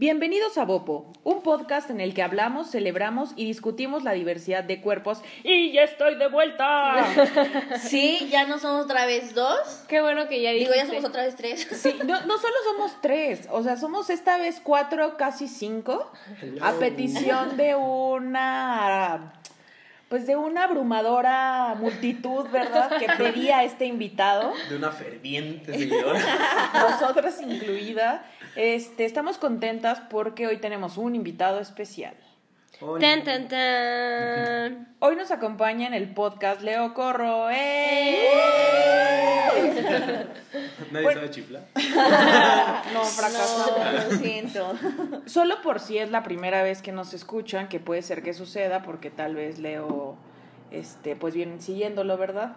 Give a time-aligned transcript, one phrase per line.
[0.00, 4.80] Bienvenidos a Bopo, un podcast en el que hablamos, celebramos y discutimos la diversidad de
[4.80, 5.20] cuerpos.
[5.44, 7.04] ¡Y ya estoy de vuelta!
[7.78, 9.84] Sí, ya no somos otra vez dos.
[9.88, 10.96] Qué bueno que ya Digo, ya dijiste.
[10.96, 11.68] somos otra vez tres.
[11.72, 16.10] Sí, no, no solo somos tres, o sea, somos esta vez cuatro, casi cinco,
[16.62, 19.34] a petición de una,
[20.08, 22.96] pues de una abrumadora multitud, ¿verdad?
[22.98, 26.18] Que pedía a este invitado, De una ferviente seguidora.
[26.72, 28.24] nosotras incluida.
[28.56, 32.14] Este, estamos contentas porque hoy tenemos un invitado especial.
[32.80, 33.00] Hola.
[33.00, 34.94] Tan, tan, tan.
[35.00, 37.50] Hoy nos acompaña en el podcast Leo Corro.
[37.50, 38.28] ¡Eh!
[40.90, 41.20] Nadie Bueno.
[41.20, 41.62] sabe chiflar.
[42.94, 43.72] No, fracasamos.
[43.78, 44.72] No, lo siento.
[45.26, 48.82] Solo por si es la primera vez que nos escuchan, que puede ser que suceda,
[48.82, 50.16] porque tal vez Leo,
[50.70, 52.56] este, pues vienen siguiéndolo, ¿verdad?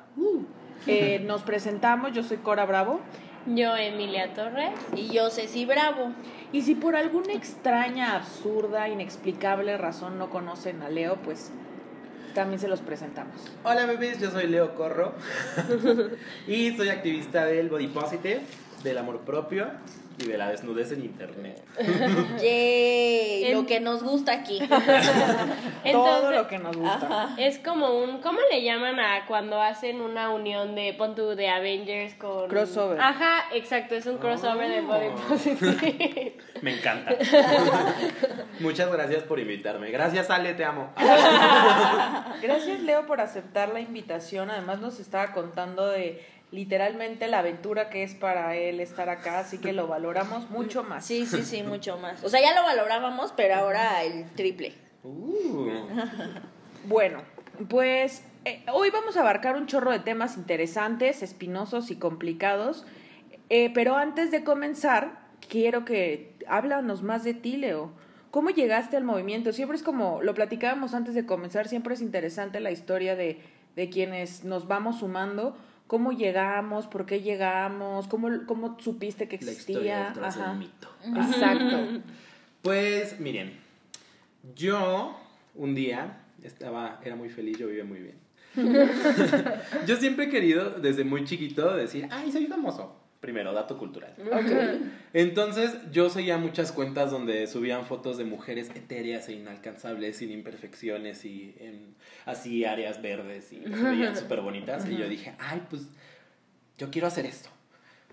[0.88, 3.02] Eh, nos presentamos, yo soy Cora Bravo,
[3.46, 4.72] Yo, Emilia Torres.
[4.96, 6.14] Y yo, Ceci Bravo.
[6.54, 11.52] y si por alguna extraña, absurda, inexplicable razón no conocen a Leo, pues
[12.34, 13.36] también se los presentamos.
[13.64, 15.14] Hola bebés, yo soy Leo Corro.
[16.48, 18.42] y soy activista del body positive,
[18.84, 19.68] del amor propio
[20.20, 21.64] y de la desnudez en internet.
[22.42, 24.60] Yay, En- lo que nos gusta aquí.
[25.92, 27.36] Todo lo que nos gusta.
[27.38, 31.50] Es como un, ¿cómo le llaman a cuando hacen una unión de, pon tú, de
[31.50, 32.48] Avengers con...
[32.48, 33.00] Crossover.
[33.02, 35.16] Ajá, exacto, es un crossover de Body Oh.
[35.30, 36.38] Positive.
[36.62, 37.14] Me encanta.
[38.60, 39.90] Muchas gracias por invitarme.
[39.92, 40.94] Gracias Ale, te amo.
[42.42, 44.50] Gracias Leo por aceptar la invitación.
[44.50, 49.58] Además nos estaba contando de literalmente la aventura que es para él estar acá, así
[49.58, 51.04] que lo valoramos mucho más.
[51.04, 52.24] Sí, sí, sí, mucho más.
[52.24, 54.74] O sea, ya lo valorábamos, pero ahora el triple.
[55.04, 55.68] Uh,
[56.86, 57.24] Bueno,
[57.70, 62.86] pues eh, hoy vamos a abarcar un chorro de temas interesantes, espinosos y complicados.
[63.50, 67.92] Eh, pero antes de comenzar, quiero que háblanos más de ti, Leo.
[68.30, 69.54] ¿Cómo llegaste al movimiento?
[69.54, 73.42] Siempre es como, lo platicábamos antes de comenzar, siempre es interesante la historia de,
[73.76, 75.58] de quienes nos vamos sumando.
[75.88, 76.88] ¿Cómo llegamos?
[76.88, 78.08] ¿Por qué llegamos?
[78.08, 79.74] ¿Cómo, cómo supiste que la existía?
[79.74, 80.50] historia detrás Ajá.
[80.50, 80.90] del mito.
[81.06, 81.78] Exacto.
[82.64, 83.60] Pues miren,
[84.56, 85.20] yo
[85.54, 88.16] un día estaba, era muy feliz, yo vivía muy bien.
[89.86, 93.03] yo siempre he querido, desde muy chiquito, decir, ay, soy famoso.
[93.24, 94.14] Primero, dato cultural.
[95.14, 101.24] Entonces, yo seguía muchas cuentas donde subían fotos de mujeres etéreas e inalcanzables, sin imperfecciones
[101.24, 101.96] y en
[102.26, 104.86] así áreas verdes y se veían súper bonitas.
[104.90, 105.84] Y yo dije, ay, pues
[106.78, 107.48] yo quiero hacer esto.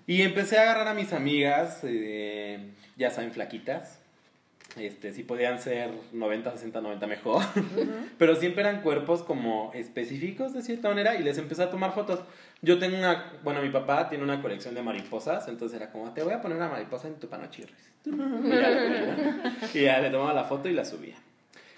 [0.06, 3.98] Y empecé a agarrar a mis amigas, eh, ya saben, flaquitas.
[4.77, 7.42] Este, si podían ser 90, 60, 90 mejor.
[8.19, 12.21] Pero siempre eran cuerpos como específicos de cierta manera y les empecé a tomar fotos.
[12.62, 16.22] Yo tengo una, bueno, mi papá tiene una colección de mariposas, entonces era como, te
[16.22, 17.91] voy a poner una mariposa en tu panochirris.
[18.04, 18.10] Y
[18.50, 19.69] ya.
[19.75, 21.16] Y ya le tomaba la foto y la subía.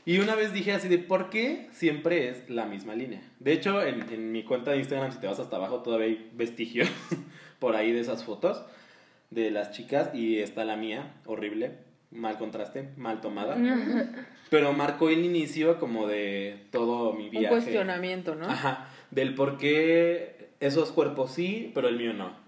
[0.04, 3.20] Y una vez dije así de, ¿por qué siempre es la misma línea?
[3.38, 6.30] De hecho, en, en mi cuenta de Instagram, si te vas hasta abajo, todavía hay
[6.34, 6.88] vestigios
[7.60, 8.64] por ahí de esas fotos
[9.30, 11.74] de las chicas y está la mía, horrible,
[12.10, 13.56] mal contraste, mal tomada.
[14.50, 17.48] Pero marcó el inicio como de todo mi Un viaje.
[17.48, 18.46] cuestionamiento, ¿no?
[18.50, 22.40] Ajá, del por qué esos cuerpos sí, pero el mío no.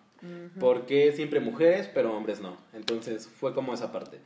[0.58, 2.56] ¿Por qué siempre mujeres, pero hombres no?
[2.72, 4.20] Entonces fue como esa parte.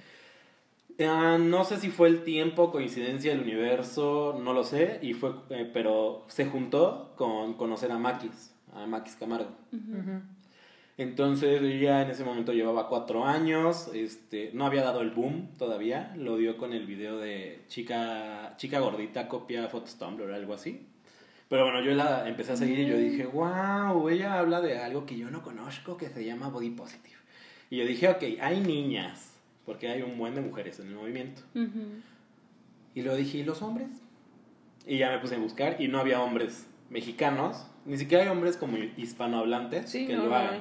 [0.98, 5.68] No sé si fue el tiempo, coincidencia del universo, no lo sé, y fue, eh,
[5.72, 9.50] pero se juntó con conocer a Maquis, a Maquis Camargo.
[10.96, 15.50] Entonces yo ya en ese momento llevaba cuatro años, este, no había dado el boom
[15.56, 20.54] todavía, lo dio con el video de chica, chica gordita copia fotos Tumblr o algo
[20.54, 20.86] así.
[21.48, 25.06] Pero bueno, yo la empecé a seguir y yo dije, wow, ella habla de algo
[25.06, 27.16] que yo no conozco que se llama body positive.
[27.70, 29.32] Y yo dije, ok, hay niñas,
[29.64, 31.42] porque hay un buen de mujeres en el movimiento.
[31.54, 32.02] Ujú.
[32.94, 33.88] Y luego dije, ¿y los hombres?
[34.86, 38.56] Y ya me puse a buscar y no había hombres mexicanos, ni siquiera hay hombres
[38.56, 40.60] como hispanohablantes Sí, que no, lo hagan.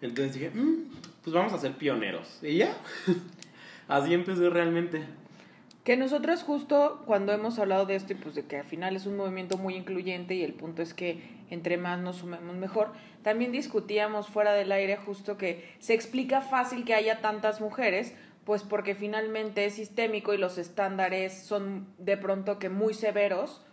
[0.00, 0.84] Entonces dije, "Mm,
[1.22, 2.38] pues vamos a ser pioneros.
[2.42, 2.74] Y ya,
[3.88, 5.02] así empecé realmente.
[5.88, 9.06] Que nosotros justo cuando hemos hablado de esto y pues de que al final es
[9.06, 11.18] un movimiento muy incluyente y el punto es que
[11.48, 12.92] entre más nos sumemos mejor,
[13.22, 18.14] también discutíamos fuera del aire justo que se explica fácil que haya tantas mujeres,
[18.44, 23.64] pues porque finalmente es sistémico y los estándares son de pronto que muy severos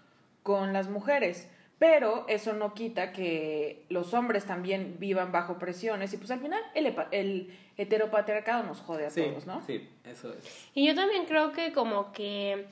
[0.42, 1.50] con las mujeres.
[1.78, 6.62] Pero eso no quita que los hombres también vivan bajo presiones y pues al final
[6.74, 9.62] el, el heteropatriarcado nos jode a Sí, todos, ¿no?
[9.68, 10.70] sí, eso es.
[10.74, 12.68] Y yo también creo que como que,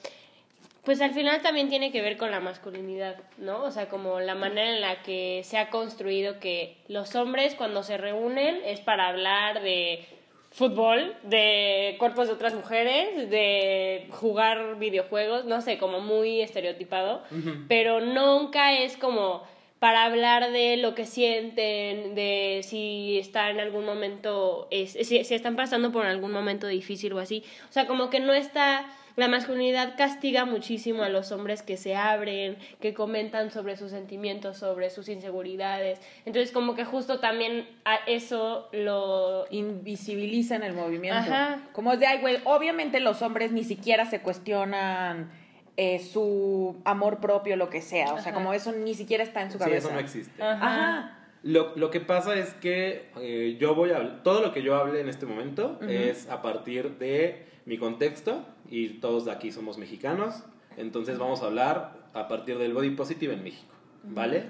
[0.86, 3.64] pues al final también tiene que ver con la masculinidad, ¿no?
[3.64, 7.84] O sea, como la manera en la que se ha construido que los hombres cuando
[7.84, 10.06] se reúnen es para hablar de
[10.54, 17.24] fútbol, de cuerpos de otras mujeres, de jugar videojuegos, no sé, como muy estereotipado,
[17.68, 19.44] pero nunca es como
[19.80, 25.34] para hablar de lo que sienten, de si están en algún momento, es, si, si
[25.36, 27.44] están pasando por algún momento difícil o así.
[27.70, 31.96] O sea, como que no está la masculinidad castiga muchísimo a los hombres que se
[31.96, 36.00] abren, que comentan sobre sus sentimientos, sobre sus inseguridades.
[36.26, 39.46] Entonces, como que justo también a eso lo...
[39.52, 41.20] Invisibiliza en el movimiento.
[41.20, 41.60] Ajá.
[41.74, 45.30] Como es de, ay, güey, obviamente los hombres ni siquiera se cuestionan
[45.78, 48.14] eh, su amor propio, lo que sea.
[48.14, 48.34] O sea, Ajá.
[48.34, 49.88] como eso ni siquiera está en su Sí, cabeza.
[49.88, 50.42] eso no existe.
[50.44, 51.20] Ajá.
[51.44, 54.76] Lo, lo que pasa es que eh, yo voy a hablar, todo lo que yo
[54.76, 59.78] hable en este momento es a partir de mi contexto y todos de aquí somos
[59.78, 60.42] mexicanos,
[60.78, 63.72] entonces vamos a hablar a partir del body positive en México,
[64.04, 64.46] ¿vale?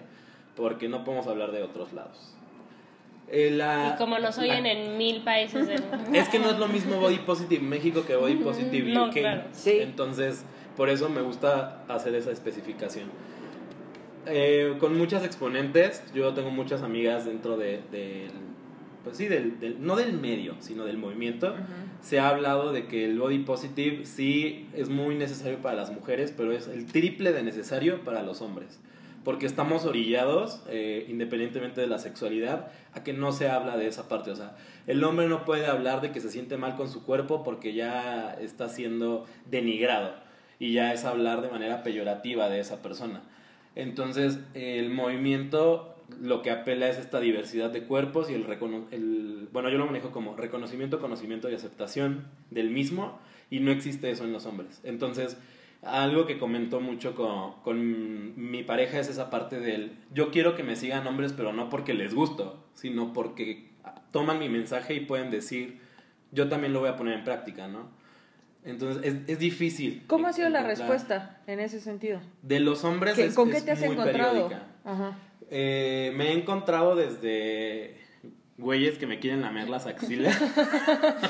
[0.55, 2.33] Porque no podemos hablar de otros lados.
[3.29, 5.97] Eh, la- Y como nos oyen la- en mil países del mundo.
[6.13, 9.11] Es que no es lo mismo body positive México que body positive No, UK.
[9.13, 9.43] claro.
[9.51, 9.79] Sí.
[9.81, 10.45] Entonces,
[10.77, 13.09] por eso me gusta hacer esa especificación.
[14.25, 18.31] Eh, con muchas exponentes, yo tengo muchas amigas dentro de, del-
[19.03, 21.53] pues sí, del, del- no del medio, sino del movimiento.
[22.01, 26.33] Se ha hablado de que el body positive sí es muy necesario para las mujeres,
[26.35, 28.79] pero es el triple de necesario para los hombres.
[29.23, 34.09] Porque estamos orillados, eh, independientemente de la sexualidad, a que no se habla de esa
[34.09, 34.31] parte.
[34.31, 37.41] O sea, el hombre no puede hablar de que se siente mal con su cuerpo
[37.43, 40.13] porque ya está siendo denigrado.
[40.59, 43.21] Y ya es hablar de manera peyorativa de esa persona.
[43.75, 49.47] Entonces, el movimiento lo que apela es esta diversidad de cuerpos y el, recono- el
[49.51, 53.19] bueno, yo lo manejo como reconocimiento, conocimiento y aceptación del mismo
[53.49, 54.79] y no existe eso en los hombres.
[54.83, 55.37] Entonces,
[55.83, 60.63] algo que comento mucho con, con mi pareja es esa parte del yo quiero que
[60.63, 63.69] me sigan hombres, pero no porque les gusto, sino porque
[64.11, 65.79] toman mi mensaje y pueden decir
[66.31, 67.89] yo también lo voy a poner en práctica, ¿no?
[68.65, 70.03] Entonces, es, es difícil.
[70.07, 72.21] ¿Cómo ha sido la respuesta en ese sentido?
[72.41, 74.49] De los hombres ¿Qué- es, ¿Con qué es te has encontrado?
[74.85, 75.17] Ajá.
[75.49, 77.97] Eh, me he encontrado desde
[78.57, 80.39] güeyes que me quieren lamer las axilas,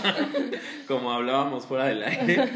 [0.88, 2.50] como hablábamos fuera del aire,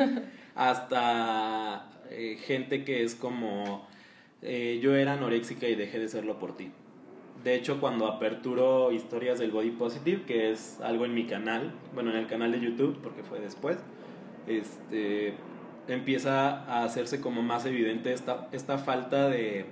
[0.56, 3.88] hasta eh, gente que es como
[4.42, 6.72] eh, yo era anoréxica y dejé de serlo por ti.
[7.44, 12.12] De hecho, cuando aperturo historias del body positive, que es algo en mi canal, bueno,
[12.12, 13.78] en el canal de YouTube, porque fue después,
[14.48, 15.34] este,
[15.88, 19.66] empieza a hacerse como más evidente esta, esta falta de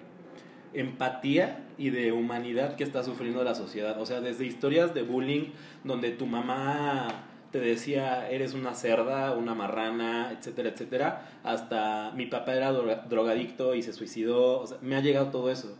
[0.76, 4.00] empatía y de humanidad que está sufriendo la sociedad.
[4.00, 5.52] O sea, desde historias de bullying
[5.84, 7.08] donde tu mamá
[7.52, 13.76] te decía eres una cerda, una marrana, etcétera, etcétera, hasta mi papá era droga- drogadicto
[13.76, 14.60] y se suicidó.
[14.60, 15.78] O sea, me ha llegado todo eso.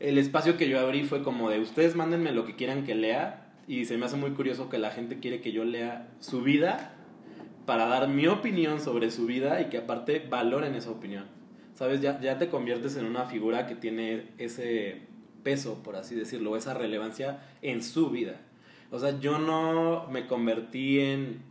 [0.00, 3.46] El espacio que yo abrí fue como de ustedes mándenme lo que quieran que lea
[3.68, 6.92] y se me hace muy curioso que la gente quiere que yo lea su vida
[7.66, 11.24] para dar mi opinión sobre su vida y que aparte valoren esa opinión.
[11.76, 12.00] ¿Sabes?
[12.00, 15.02] Ya, ya te conviertes en una figura que tiene ese
[15.44, 18.40] peso, por así decirlo, esa relevancia en su vida.
[18.90, 21.42] O sea, yo no me convertí en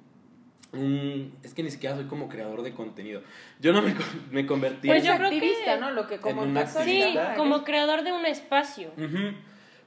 [0.74, 1.32] un...
[1.44, 3.22] Es que ni siquiera soy como creador de contenido.
[3.62, 3.94] Yo no me,
[4.32, 5.12] me convertí Pues en...
[5.12, 5.92] yo creo que- activista, ¿no?
[5.92, 8.90] Lo que como en persona- Sí, como creador de un espacio.
[8.98, 9.34] Ujú.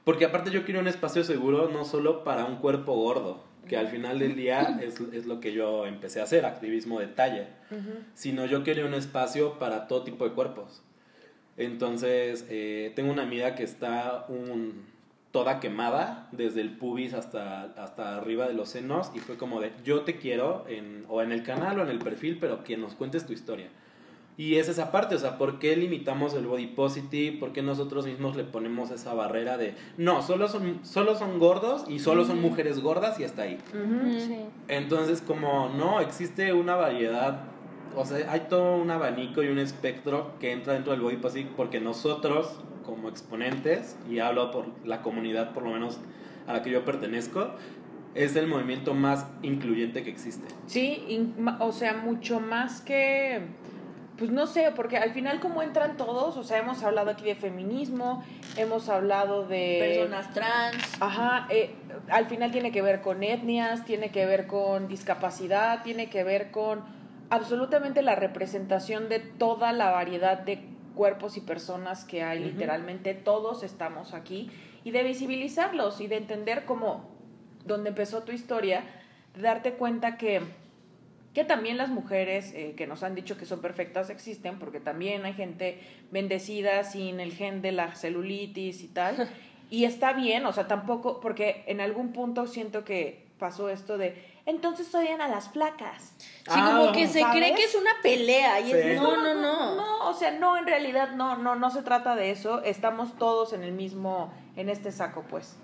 [0.05, 3.87] Porque aparte yo quiero un espacio seguro no solo para un cuerpo gordo, que al
[3.87, 7.47] final del día es, es lo que yo empecé a hacer, activismo de talla,
[8.15, 10.81] sino yo quería un espacio para todo tipo de cuerpos.
[11.55, 14.85] Entonces, eh, tengo una amiga que está un,
[15.31, 19.71] toda quemada, desde el pubis hasta, hasta arriba de los senos, y fue como de,
[19.83, 22.95] yo te quiero, en, o en el canal o en el perfil, pero que nos
[22.95, 23.69] cuentes tu historia.
[24.39, 27.37] Y es esa parte, o sea, ¿por qué limitamos el body positive?
[27.37, 31.83] ¿Por qué nosotros mismos le ponemos esa barrera de, no, solo son, solo son gordos
[31.89, 33.57] y solo son mujeres gordas y hasta ahí?
[34.17, 34.45] Sí.
[34.69, 37.41] Entonces, como no, existe una variedad,
[37.97, 41.51] o sea, hay todo un abanico y un espectro que entra dentro del body positive
[41.57, 45.99] porque nosotros, como exponentes, y hablo por la comunidad por lo menos
[46.47, 47.49] a la que yo pertenezco,
[48.15, 50.47] es el movimiento más incluyente que existe.
[50.65, 51.27] Sí,
[51.59, 53.41] o sea, mucho más que,
[54.19, 57.35] pues no sé, porque al final como entran todos, o sea, hemos hablado aquí de
[57.35, 58.23] feminismo,
[58.57, 59.95] hemos hablado de...
[59.97, 61.01] Personas trans.
[61.01, 61.73] Ajá, eh,
[62.09, 66.51] al final tiene que ver con etnias, tiene que ver con discapacidad, tiene que ver
[66.51, 66.83] con
[67.29, 73.63] absolutamente la representación de toda la variedad de cuerpos y personas que hay, literalmente todos
[73.63, 74.51] estamos aquí,
[74.83, 77.09] y de visibilizarlos y de entender cómo,
[77.65, 78.83] donde empezó tu historia,
[79.33, 80.41] de darte cuenta que,
[81.33, 85.25] que también las mujeres eh, que nos han dicho que son perfectas existen, porque también
[85.25, 85.79] hay gente
[86.11, 89.29] bendecida sin el gen de la celulitis y tal.
[89.71, 94.19] Y está bien, o sea, tampoco, porque en algún punto siento que pasó esto de,
[94.47, 96.15] entonces odian a las flacas.
[96.17, 97.37] Sí, Ah, como que se ¿sabes?
[97.37, 98.71] cree que es una pelea y Sí.
[98.73, 99.75] es no, no, no.
[99.75, 102.63] No, o sea, no, en realidad no, no, no se trata de eso.
[102.63, 105.55] Estamos todos en el mismo, en este saco, pues.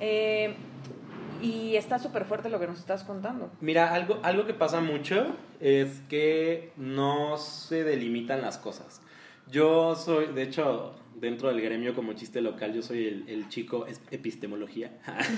[0.00, 0.54] Eh,
[1.42, 3.50] y está súper fuerte lo que nos estás contando.
[3.60, 9.00] Mira, algo, algo que pasa mucho es que no se delimitan las cosas.
[9.50, 13.86] Yo soy, de hecho, dentro del gremio como chiste local, yo soy el, el chico
[14.10, 14.92] epistemología.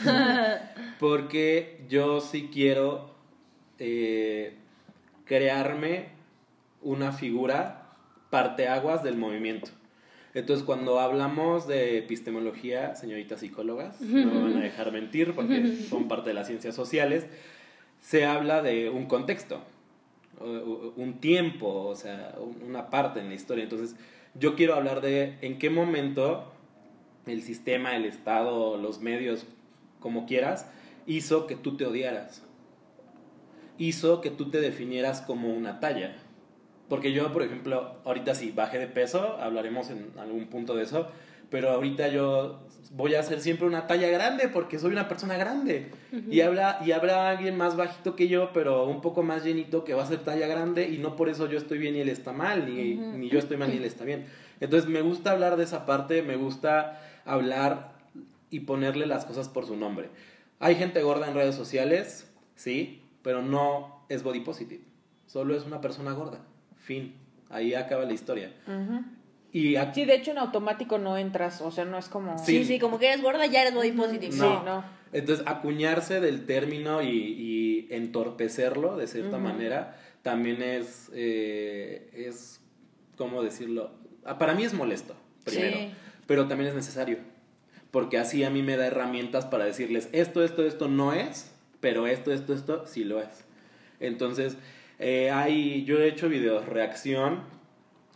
[1.00, 3.14] Porque yo sí quiero
[3.78, 4.56] eh,
[5.24, 6.08] crearme
[6.82, 7.92] una figura
[8.30, 9.70] parteaguas del movimiento.
[10.36, 16.08] Entonces, cuando hablamos de epistemología, señoritas psicólogas, no me van a dejar mentir porque son
[16.08, 17.26] parte de las ciencias sociales,
[18.00, 19.62] se habla de un contexto,
[20.96, 23.64] un tiempo, o sea, un- una parte en la historia.
[23.64, 23.96] Entonces,
[24.34, 26.52] yo quiero hablar de en qué momento
[27.26, 29.46] el sistema, el Estado, los medios,
[30.00, 30.70] como quieras,
[31.06, 32.42] hizo que tú te odiaras.
[33.78, 36.14] Hizo que tú te definieras como una talla.
[36.88, 41.08] Porque yo, por ejemplo, ahorita sí bajé de peso, hablaremos en algún punto de eso,
[41.50, 42.60] pero ahorita yo
[42.92, 45.90] voy a ser siempre una talla grande porque soy una persona grande.
[46.30, 49.94] y, habla, y habrá alguien más bajito que yo, pero un poco más llenito que
[49.94, 52.32] va a ser talla grande y no por eso yo estoy bien y él está
[52.32, 54.26] mal, ni, ni yo estoy mal ni él está bien.
[54.60, 57.92] Entonces me gusta hablar de esa parte, me gusta hablar
[58.50, 60.08] y ponerle las cosas por su nombre.
[60.58, 64.82] Hay gente gorda en redes sociales, sí, pero no es body positive.
[65.26, 66.40] Solo es una persona gorda.
[66.86, 67.14] Fin.
[67.50, 68.52] Ahí acaba la historia.
[69.52, 72.38] Y aquí, Sí, de hecho en automático no entras, o sea, no es como...
[72.38, 74.32] Sí, sí, como que eres gorda ya eres body positive.
[74.32, 74.62] Sí, No.
[74.62, 74.84] no.
[75.12, 82.60] Entonces, acuñarse del término y, y entorpecerlo de cierta manera también es, eh, es,
[83.16, 83.92] ¿cómo decirlo?
[84.24, 85.14] Ah, Para mí es molesto,
[85.44, 85.90] primero, Sí.
[86.26, 87.18] pero también es necesario,
[87.92, 91.50] porque así a mí me da herramientas para decirles, esto, esto, esto no es,
[91.80, 93.44] pero esto, esto, esto sí lo es.
[94.00, 94.56] Entonces,
[94.98, 97.40] eh, hay, yo he hecho videos reacción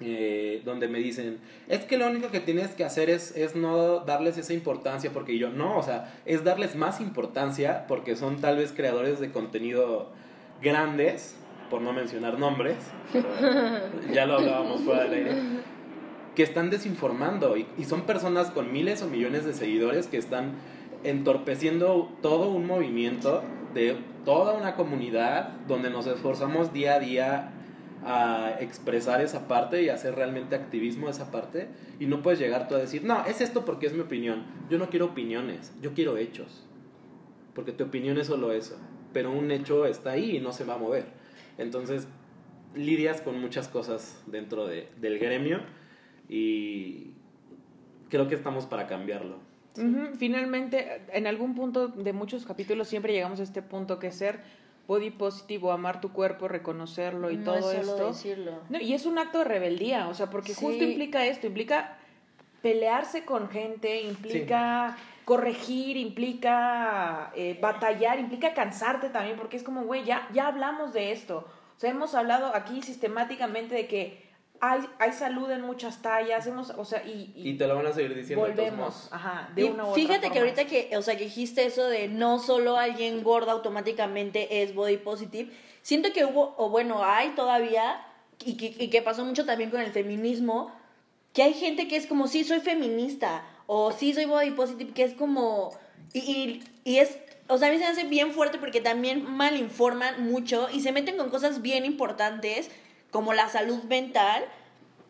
[0.03, 4.01] eh, donde me dicen, es que lo único que tienes que hacer es, es no
[4.01, 8.57] darles esa importancia, porque yo no, o sea, es darles más importancia porque son tal
[8.57, 10.11] vez creadores de contenido
[10.63, 11.37] grandes,
[11.69, 12.77] por no mencionar nombres,
[14.13, 15.35] ya lo hablábamos fuera del aire,
[16.35, 20.55] que están desinformando y, y son personas con miles o millones de seguidores que están
[21.05, 23.43] entorpeciendo todo un movimiento
[23.75, 27.51] de toda una comunidad donde nos esforzamos día a día
[28.05, 32.75] a expresar esa parte y hacer realmente activismo esa parte y no puedes llegar tú
[32.75, 34.45] a decir, no, es esto porque es mi opinión.
[34.71, 36.67] Yo no quiero opiniones, yo quiero hechos.
[37.55, 38.79] Porque tu opinión es solo eso,
[39.13, 41.07] pero un hecho está ahí y no se va a mover.
[41.59, 42.09] Entonces,
[42.75, 45.61] lidias con muchas cosas dentro de- del gremio
[46.29, 47.11] y
[48.09, 49.39] creo que estamos para cambiarlo.
[49.77, 54.41] Ujú, Finalmente, en algún punto de muchos capítulos siempre llegamos a este punto que ser
[54.89, 58.09] body positivo, amar tu cuerpo, reconocerlo y No todo es solo esto.
[58.09, 58.59] decirlo.
[58.69, 60.65] No, y es un acto de rebeldía, o sea, porque Sí.
[60.65, 61.97] justo implica esto, implica
[62.63, 70.05] pelearse con gente, implica corregir, implica eh, batallar, implica cansarte también, porque es como, güey,
[70.05, 71.47] ya, ya hablamos de esto.
[71.77, 74.30] O sea, hemos hablado aquí sistemáticamente de que
[74.61, 77.87] hay, hay salud en muchas tallas, hemos, o sea, y, y Y te lo van
[77.87, 78.45] a seguir diciendo.
[78.45, 81.17] de todos volvemos, ajá, de Y una u otra fíjate que ahorita que, o sea,
[81.17, 85.51] que dijiste eso de no solo alguien gordo automáticamente es body positive,
[85.83, 88.05] siento que hubo, o bueno, hay todavía,
[88.45, 90.71] y que, y que pasó mucho también con el feminismo,
[91.33, 95.05] que hay gente que es como, sí, soy feminista, o sí, soy body positive, que
[95.05, 95.71] es como,
[96.13, 99.25] y, y, y es, o sea, a mí se me hace bien fuerte porque también
[99.25, 102.71] malinforman mucho y se meten con cosas bien importantes,
[103.11, 104.45] como la salud mental,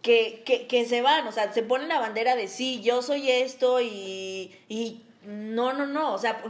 [0.03, 3.31] que, que, que se van, o sea, se ponen la bandera de sí, yo soy
[3.31, 6.43] esto y, y no, no, no, o sea,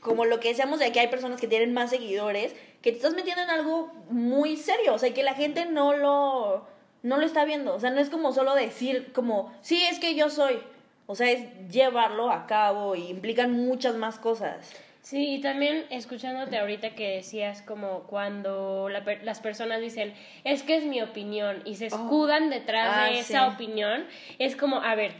[0.00, 3.14] como lo que decíamos de que hay personas que tienen más seguidores, que te estás
[3.14, 6.66] metiendo en algo muy serio, o sea, que la gente no lo,
[7.02, 10.14] no lo está viendo, o sea, no es como solo decir como, sí, es que
[10.14, 10.60] yo soy,
[11.06, 14.70] o sea, es llevarlo a cabo y implican muchas más cosas.
[15.02, 20.62] Sí, y también escuchándote ahorita que decías como cuando la per- las personas dicen, es
[20.62, 23.32] que es mi opinión y se escudan detrás Ah, de sí.
[23.32, 24.06] esa opinión,
[24.38, 25.12] es como, a ver,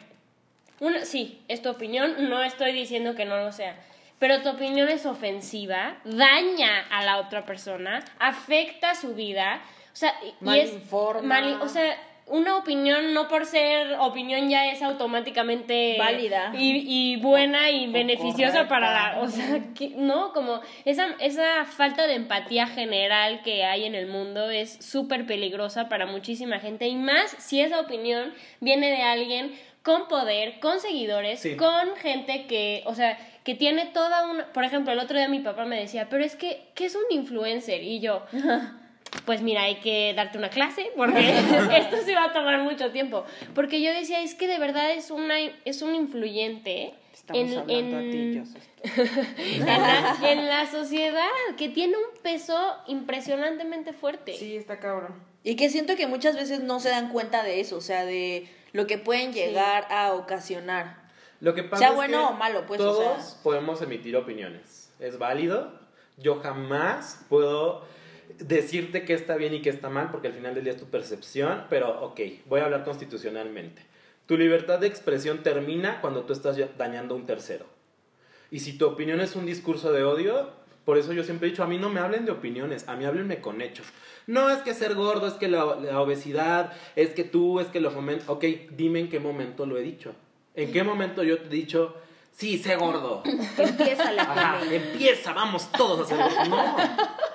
[0.79, 3.77] una, sí, es tu opinión, no estoy diciendo que no lo sea,
[4.21, 9.62] pero tu opinión es ofensiva, daña a la otra persona, afecta su vida,
[9.93, 14.71] o sea, y- y es mali- o sea, una opinión no por ser opinión ya
[14.71, 16.52] es automáticamente Válida.
[16.57, 21.64] y, y buena y O beneficiosa para la, o sea, que, no, como esa, esa
[21.64, 26.87] falta de empatía general que hay en el mundo es súper peligrosa para muchísima gente
[26.87, 29.52] y más si esa opinión viene de alguien
[29.83, 31.57] con poder, con seguidores, Sí.
[31.57, 34.47] con gente que, o sea, que tiene toda una...
[34.52, 37.02] Por ejemplo, el otro día mi papá me decía, pero es que, ¿qué es un
[37.11, 37.83] influencer?
[37.83, 38.23] Y yo,
[39.25, 41.21] pues mira, hay que darte una clase porque
[41.78, 43.25] esto se va a tomar mucho tiempo.
[43.54, 47.97] Porque yo decía, es que de verdad es, una, es un influyente Estamos en, hablando
[47.97, 48.45] a ti, en-
[49.61, 54.35] en la, en la sociedad que tiene un peso impresionantemente fuerte.
[54.35, 55.14] Sí, está cabrón.
[55.45, 58.49] Y que siento que muchas veces no se dan cuenta de eso, o sea, de
[58.73, 61.02] lo que pueden llegar a ocasionar.
[61.40, 63.42] Lo que pasa Sea es bueno que o malo, pues, o Todos sea.
[63.42, 64.92] podemos emitir opiniones.
[65.00, 65.81] Es válido.
[66.16, 67.85] Yo jamás puedo
[68.39, 70.87] decirte que está bien y que está mal, porque al final del día es tu
[70.87, 73.83] percepción, pero ok, voy a hablar constitucionalmente.
[74.27, 77.67] Tu libertad de expresión termina cuando tú estás dañando a un tercero.
[78.51, 80.51] Y si tu opinión es un discurso de odio,
[80.85, 83.05] por eso yo siempre he dicho, a mí no me hablen de opiniones, a mí
[83.05, 83.87] háblenme con hechos.
[84.27, 87.81] No es que ser gordo, es que la, la obesidad, es que tú, es que
[87.81, 88.29] lo fomentas.
[88.29, 88.45] Ok,
[88.77, 90.15] dime en qué momento lo he dicho.
[90.55, 91.97] ¿En qué momento yo te he dicho,
[92.33, 93.23] sí, sé gordo?
[93.59, 96.49] Empieza la Ajá, empieza, vamos todos a ser gordos.
[96.49, 96.77] No.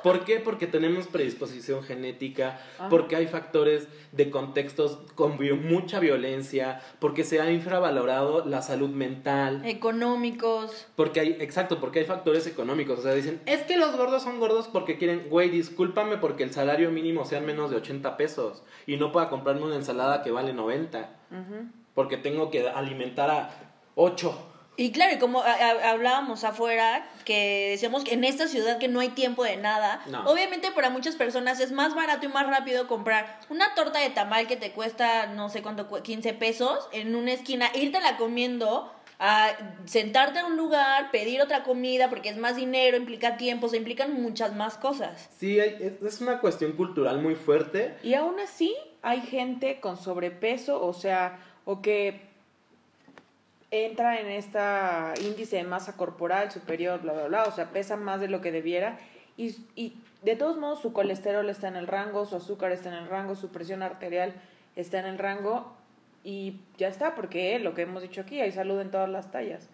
[0.04, 0.40] ¿Por qué?
[0.40, 7.52] Porque tenemos predisposición genética, porque hay factores de contextos con mucha violencia, porque se ha
[7.52, 9.66] infravalorado la salud mental.
[9.66, 10.88] Económicos.
[10.96, 13.00] Porque hay, exacto, porque hay factores económicos.
[13.00, 16.54] O sea, dicen, es que los gordos son gordos porque quieren, güey, discúlpame porque el
[16.54, 20.54] salario mínimo sean menos de 80 pesos y no pueda comprarme una ensalada que vale
[20.54, 21.10] 90.
[21.94, 23.50] Porque tengo que alimentar a
[23.96, 24.54] 8.
[24.80, 28.88] Y claro, y como a- a- hablábamos afuera, que decíamos que en esta ciudad que
[28.88, 30.24] no hay tiempo de nada, No.
[30.30, 34.46] obviamente para muchas personas es más barato y más rápido comprar una torta de tamal
[34.48, 39.50] que te cuesta no sé cuánto, cu- 15 pesos en una esquina, la comiendo, a
[39.86, 44.14] sentarte en un lugar, pedir otra comida porque es más dinero, implica tiempo, se implican
[44.22, 45.28] muchas más cosas.
[45.40, 47.98] Sí, es una cuestión cultural muy fuerte.
[48.04, 52.27] Y aún así hay gente con sobrepeso, o sea, o que
[53.72, 58.20] entra en esta índice de masa corporal superior, bla, bla, bla, o sea, pesa más
[58.20, 58.98] de lo que debiera
[59.36, 62.96] y, y de todos modos su colesterol está en el rango, su azúcar está en
[62.96, 64.34] el rango, su presión arterial
[64.76, 65.76] está en el rango
[66.24, 69.32] y ya está, porque eh, lo que hemos dicho aquí, hay salud en todas las
[69.32, 69.70] tallas.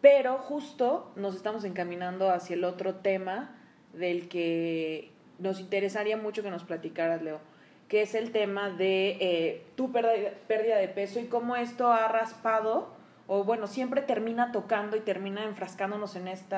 [0.00, 3.56] Pero justo nos estamos encaminando hacia el otro tema
[3.94, 7.40] del que nos interesaría mucho que nos platicaras, Leo,
[7.88, 12.90] que es el tema de eh, tu pérdida de peso y cómo esto ha raspado,
[13.28, 16.56] o bueno, siempre termina tocando y termina enfrascándonos en este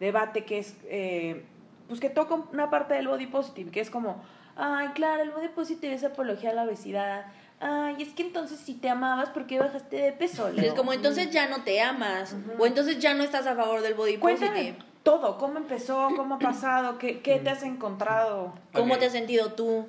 [0.00, 1.44] debate que es, eh,
[1.86, 4.20] pues que toca una parte del body positive, que es como,
[4.56, 7.26] ay, claro, el body positive es apología a la obesidad.
[7.60, 10.50] Ay, es que entonces si te amabas, ¿por qué bajaste de peso?
[10.50, 10.74] Y es Leo?
[10.74, 14.16] como entonces ya no te amas, o entonces ya no estás a favor del body
[14.16, 14.78] Cuéntame positive.
[15.02, 18.54] todo, cómo empezó, cómo ha pasado, qué, qué te has encontrado.
[18.72, 19.86] ¿Cómo te has sentido tú?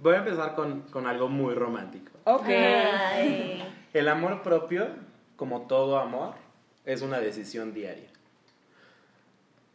[0.00, 2.10] Voy a empezar con, con algo muy romántico.
[2.24, 2.48] Ok.
[2.48, 3.64] Ay.
[3.94, 4.88] El amor propio,
[5.38, 6.34] como todo amor,
[6.84, 8.08] es una decisión diaria.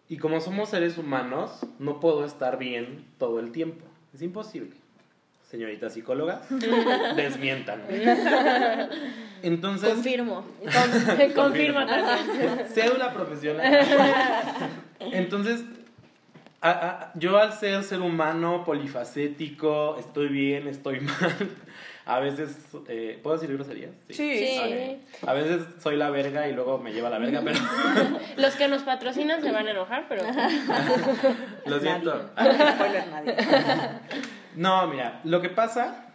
[0.10, 3.84] Y como somos seres humanos, no puedo estar bien todo el tiempo.
[4.14, 4.76] Es imposible.
[5.50, 6.42] Señorita psicóloga,
[7.16, 7.82] desmientan.
[9.42, 10.44] Entonces, Confirmo.
[10.62, 12.60] Con- confirma también.
[12.74, 13.86] cédula profesional.
[15.00, 15.64] Entonces,
[16.62, 21.50] a- a- yo al ser ser humano polifacético, estoy bien, estoy mal.
[22.06, 22.58] A veces,
[22.90, 23.92] eh, ¿puedo decir groserías?
[24.10, 24.38] Sí.
[24.38, 24.98] Sí.
[25.26, 27.58] A veces soy la verga y luego me lleva la verga, pero
[28.38, 30.24] Los que nos patrocinan se van a enojar, pero
[31.66, 32.30] lo siento.
[32.36, 33.36] Nadie.
[34.56, 36.14] No, mira, lo que pasa,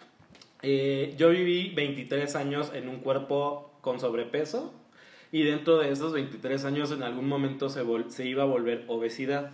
[0.63, 4.73] eh, yo viví 23 años en un cuerpo con sobrepeso
[5.33, 8.85] y dentro de esos 23 años en algún momento se, vol- se iba a volver
[8.89, 9.51] obesidad.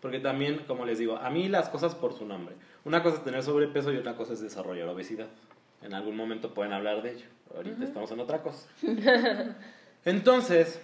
[0.00, 2.54] Porque también, como les digo, a mí las cosas por su nombre.
[2.84, 5.26] Una cosa es tener sobrepeso y otra cosa es desarrollar obesidad.
[5.84, 7.26] En algún momento pueden hablar de ello.
[7.54, 8.66] Ahorita estamos en otra cosa.
[10.04, 10.80] Entonces,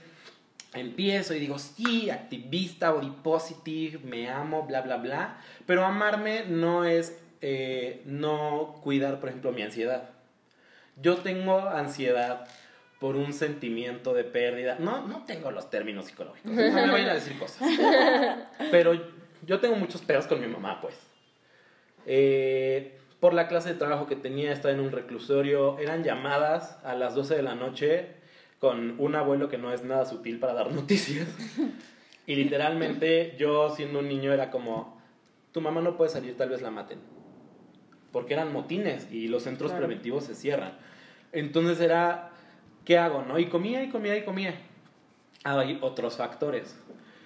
[0.75, 5.39] empiezo y digo, sí, activista, body positive, me amo, bla, bla, bla.
[5.67, 10.11] Pero amarme no es eh, no cuidar, por ejemplo, mi ansiedad.
[11.01, 12.47] Yo tengo ansiedad
[12.99, 14.77] por un sentimiento de pérdida.
[14.79, 16.53] No, no tengo los términos psicológicos.
[16.53, 17.67] No me vayan a decir cosas.
[18.71, 18.93] Pero
[19.47, 20.95] yo tengo muchos pedos con mi mamá, pues.
[22.05, 26.95] Eh, por la clase de trabajo que tenía, estaba en un reclusorio, eran llamadas a
[26.95, 28.09] las 12 de la noche
[28.59, 31.29] con un abuelo que no es nada sutil para dar noticias.
[32.27, 35.01] Y literalmente yo siendo un niño era como,
[35.53, 36.99] tu mamá no puede salir, tal vez la maten.
[38.13, 39.87] Porque eran motines y los centros Claro.
[39.87, 40.73] preventivos se cierran.
[41.33, 42.31] Entonces era,
[42.85, 43.23] ¿qué hago?
[43.23, 43.39] no?
[43.39, 44.55] Y comía y comía y comía.
[45.45, 46.77] Hay otros factores.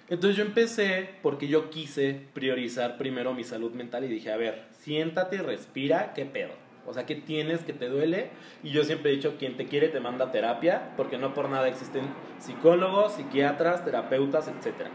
[0.07, 4.65] Entonces yo empecé porque yo quise priorizar primero mi salud mental y dije, a ver,
[4.79, 6.51] siéntate respira, ¿qué pedo?
[6.85, 8.29] O sea, ¿qué tienes que te duele?
[8.63, 11.67] Y yo siempre he dicho, quien te quiere te manda terapia, porque no por nada
[11.67, 12.03] existen
[12.37, 14.89] psicólogos, psiquiatras, terapeutas, etc.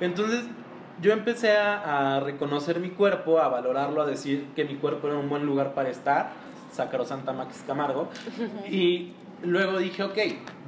[0.00, 0.44] Entonces,
[1.02, 5.18] yo empecé a, a reconocer mi cuerpo, a valorarlo, a decir que mi cuerpo era
[5.18, 6.32] un buen lugar para estar,
[6.72, 8.08] Santa Max Camargo,
[8.70, 10.18] y luego dije, ok,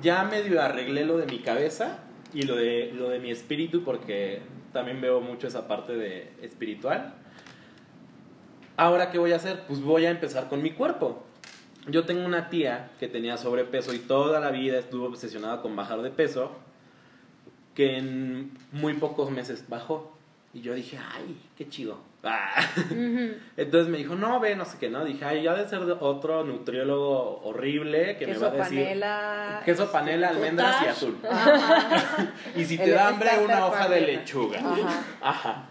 [0.02, 2.00] ya medio arreglé lo de mi cabeza
[2.35, 4.40] y lo de, lo de mi espíritu, porque
[4.73, 7.14] también veo mucho esa parte de espiritual.
[8.77, 9.64] Ahora, ¿qué voy a hacer?
[9.66, 11.23] Pues voy a empezar con mi cuerpo.
[11.88, 16.01] Yo tengo una tía que tenía sobrepeso y toda la vida estuvo obsesionada con bajar
[16.03, 16.53] de peso,
[17.75, 20.16] que en muy pocos meses bajó.
[20.55, 22.12] Y yo dije, ay, qué chido.
[22.24, 22.64] Ah.
[23.56, 25.04] Entonces me dijo, no, ve, no sé qué, ¿no?
[25.04, 28.78] Dije, ay, ya de ser otro nutriólogo horrible que me va a decir...
[28.85, 31.18] panela, Queso este, panela, almendras y azul.
[31.30, 32.32] Ajá.
[32.56, 34.61] Y si te El da hambre, una hoja de lechuga.
[34.61, 35.04] Ajá.
[35.20, 35.64] Ajá.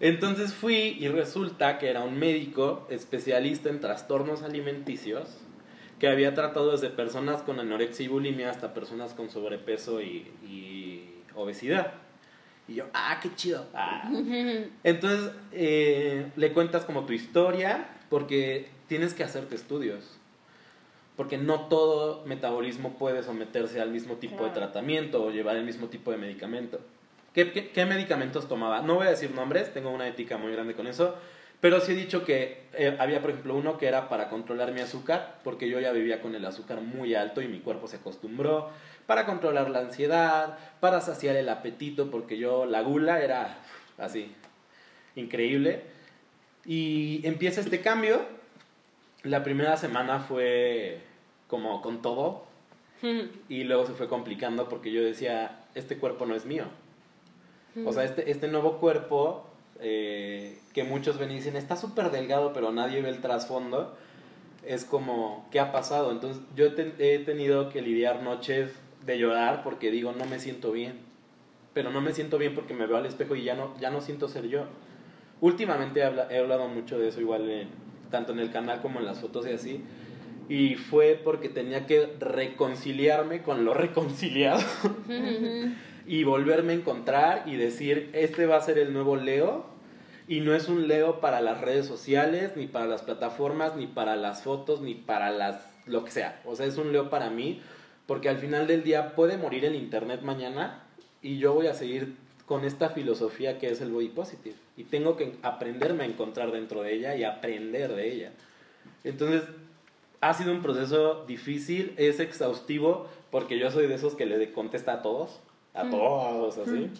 [0.00, 5.38] Entonces fui y resulta que era un médico especialista en trastornos alimenticios
[5.98, 11.22] que había tratado desde personas con anorexia y bulimia hasta personas con sobrepeso y, y
[11.34, 11.92] obesidad.
[12.66, 13.66] Y yo, ah, qué chido.
[13.74, 14.10] Ah.
[14.84, 20.18] Entonces eh, le cuentas como tu historia porque tienes que hacerte estudios.
[21.16, 25.86] Porque no todo metabolismo puede someterse al mismo tipo de tratamiento o llevar el mismo
[25.86, 26.80] tipo de medicamento.
[27.32, 28.82] ¿Qué, qué, qué medicamentos tomaba?
[28.82, 31.16] No voy a decir nombres, tengo una ética muy grande con eso,
[31.64, 34.82] pero sí he dicho que eh, había, por ejemplo, uno que era para controlar mi
[34.82, 38.68] azúcar, porque yo ya vivía con el azúcar muy alto y mi cuerpo se acostumbró,
[39.06, 43.58] para controlar la ansiedad, para saciar el apetito, porque yo la gula era
[43.98, 44.32] así,
[45.14, 45.82] increíble.
[46.64, 48.22] Y empieza este cambio.
[49.22, 51.00] La primera semana fue
[51.48, 52.44] como con todo,
[53.48, 56.64] y luego se fue complicando porque yo decía, este cuerpo no es mío.
[57.84, 59.48] O sea, este, este nuevo cuerpo
[59.80, 63.96] eh, que muchos ven y dicen, está súper delgado, pero nadie ve el trasfondo,
[64.64, 66.12] es como, ¿qué ha pasado?
[66.12, 68.70] Entonces yo he tenido que lidiar noches
[69.04, 70.98] de llorar porque digo, no me siento bien.
[71.72, 74.00] Pero no me siento bien porque me veo al espejo y ya no, ya no
[74.00, 74.66] siento ser yo.
[75.40, 77.68] Últimamente he, habla- he hablado mucho de eso, igual en-
[78.10, 79.80] tanto en el canal como en las fotos y así.
[80.48, 84.60] Y fue porque tenía que reconciliarme con lo reconciliado
[86.06, 89.66] y volverme a encontrar y decir, este va a ser el nuevo Leo.
[90.26, 94.16] Y no es un Leo para las redes sociales, ni para las plataformas, ni para
[94.16, 96.40] las fotos, ni para las lo que sea.
[96.46, 97.60] O sea, es un Leo para mí,
[98.06, 100.82] porque al final del día puede morir el internet mañana
[101.22, 104.56] y yo voy a seguir con esta filosofía que es el body positive.
[104.76, 108.32] Y tengo que aprenderme a encontrar dentro de ella y aprender de ella.
[109.04, 109.42] Entonces,
[110.20, 114.94] ha sido un proceso difícil, es exhaustivo, porque yo soy de esos que le contesta
[114.94, 115.40] a todos,
[115.74, 116.90] a todos, así.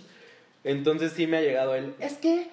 [0.62, 2.48] Entonces sí me ha llegado el, es que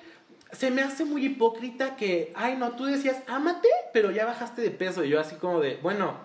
[0.51, 4.71] se me hace muy hipócrita que, ay no, tú decías, ámate, pero ya bajaste de
[4.71, 5.03] peso.
[5.03, 6.15] Y yo así como de, bueno,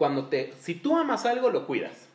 [0.00, 2.08] cuando te, si tú amas algo, lo cuidas.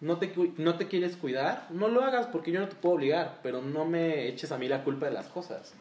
[0.00, 3.40] No te, no te quieres cuidar, no lo hagas porque yo no te puedo obligar,
[3.42, 5.74] pero no me eches a mí la culpa de las cosas.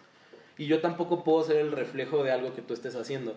[0.57, 3.35] Y yo tampoco puedo ser el reflejo de algo que tú estés haciendo.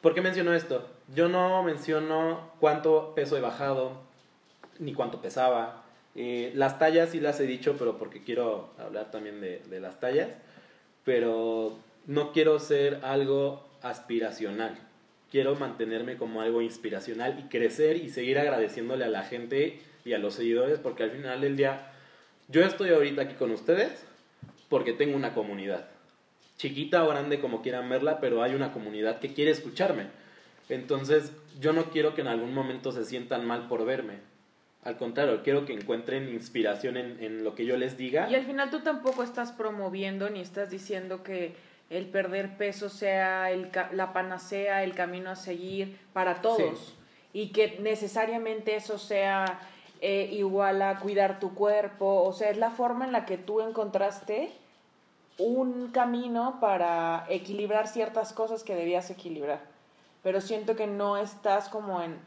[0.00, 0.84] ¿Por qué menciono esto?
[1.14, 3.92] Yo no menciono cuánto peso he bajado,
[4.80, 5.84] ni cuánto pesaba.
[6.16, 10.00] Eh, las tallas sí las he dicho, pero porque quiero hablar también de, de las
[10.00, 10.30] tallas.
[11.04, 14.89] Pero no quiero ser algo aspiracional.
[15.30, 20.18] Quiero mantenerme como algo inspiracional y crecer y seguir agradeciéndole a la gente y a
[20.18, 21.92] los seguidores, porque al final del día,
[22.48, 24.04] yo estoy ahorita aquí con ustedes
[24.68, 25.88] porque tengo una comunidad
[26.60, 30.08] chiquita o grande como quieran verla, pero hay una comunidad que quiere escucharme.
[30.68, 34.18] Entonces, yo no quiero que en algún momento se sientan mal por verme.
[34.84, 38.30] Al contrario, quiero que encuentren inspiración en, en lo que yo les diga.
[38.30, 41.54] Y al final tú tampoco estás promoviendo ni estás diciendo que
[41.90, 46.94] el perder peso sea el la panacea, el camino a seguir para todos.
[47.32, 49.60] Y que necesariamente eso sea
[50.00, 52.22] eh, igual a cuidar tu cuerpo.
[52.22, 54.52] O sea, es la forma en la que tú encontraste
[55.36, 59.60] un camino para equilibrar ciertas cosas que debías equilibrar.
[60.22, 62.18] Pero siento que no estás como en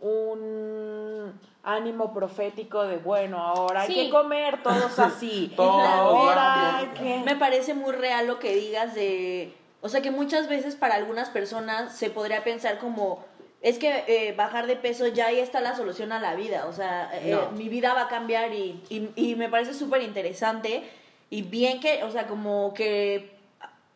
[0.00, 3.94] un ánimo profético de, bueno, ahora hay Sí.
[3.94, 5.52] que comer todos así.
[5.56, 7.18] Todo ahora que...
[7.24, 9.54] Me parece muy real lo que digas de...
[9.82, 13.24] O sea que muchas veces para algunas personas se podría pensar como...
[13.62, 16.66] Es que eh, bajar de peso ya ahí está la solución a la vida.
[16.66, 17.50] O sea, eh, No.
[17.52, 20.82] mi vida va a cambiar y, y, y me parece súper interesante.
[21.28, 23.38] Y bien que, o sea, como que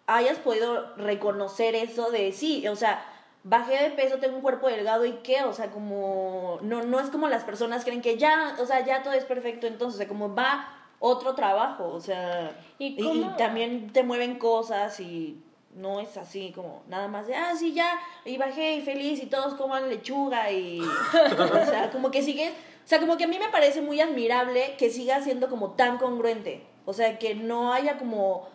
[0.07, 3.03] hayas podido reconocer eso de sí, o sea,
[3.45, 7.11] bajé de peso, tengo un cuerpo delgado y qué, o sea, como no no es
[7.11, 10.09] como las personas creen que ya, o sea, ya todo es perfecto, entonces, o sea,
[10.09, 13.37] como va otro trabajo, o sea, ¿Y y, y cómo?
[13.37, 15.43] también te mueven cosas y
[15.75, 19.27] no es así como nada más de, ah, sí, ya, y bajé y feliz y
[19.27, 20.81] todos coman lechuga y...
[20.81, 22.51] o sea, como que sigue...
[22.51, 25.97] O sea, como que a mí me parece muy admirable que siga siendo como tan
[25.97, 26.67] congruente.
[26.85, 28.47] O sea, que no haya como...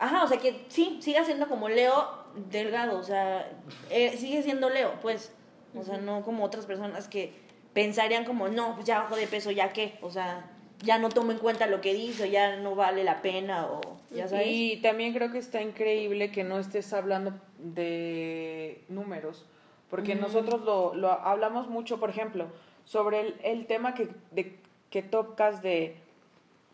[0.00, 2.98] Ajá, o sea, que sí, siga siendo como Leo delgado.
[2.98, 3.50] O sea,
[3.90, 5.32] eh, sigue siendo Leo, pues.
[5.76, 7.32] O sea, no como otras personas que
[7.72, 9.98] pensarían como, no, pues ya bajo de peso, ya qué.
[10.02, 10.50] O sea,
[10.82, 13.80] ya no tomo en cuenta lo que dice, o ya no vale la pena, o
[14.10, 14.46] ya sabes.
[14.48, 19.46] Y también creo que está increíble que no estés hablando de números,
[19.90, 22.46] porque nosotros lo, lo hablamos mucho, por ejemplo,
[22.84, 24.56] sobre el, el tema que, de,
[24.90, 25.96] que tocas de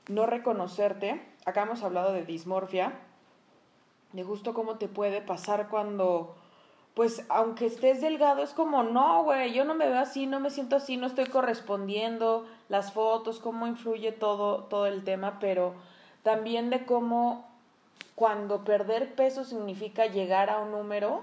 [0.09, 1.23] no reconocerte.
[1.47, 2.93] Acá hemos hablado de dismorfia,
[4.13, 6.35] de justo cómo te puede pasar cuando,
[6.95, 10.51] pues, aunque estés delgado, es como, no, güey, yo no me veo así, no me
[10.51, 15.75] siento así, no estoy correspondiendo, las fotos, cómo influye todo, todo el tema, pero
[16.23, 17.49] también de cómo
[18.15, 21.23] cuando perder peso significa llegar a un número,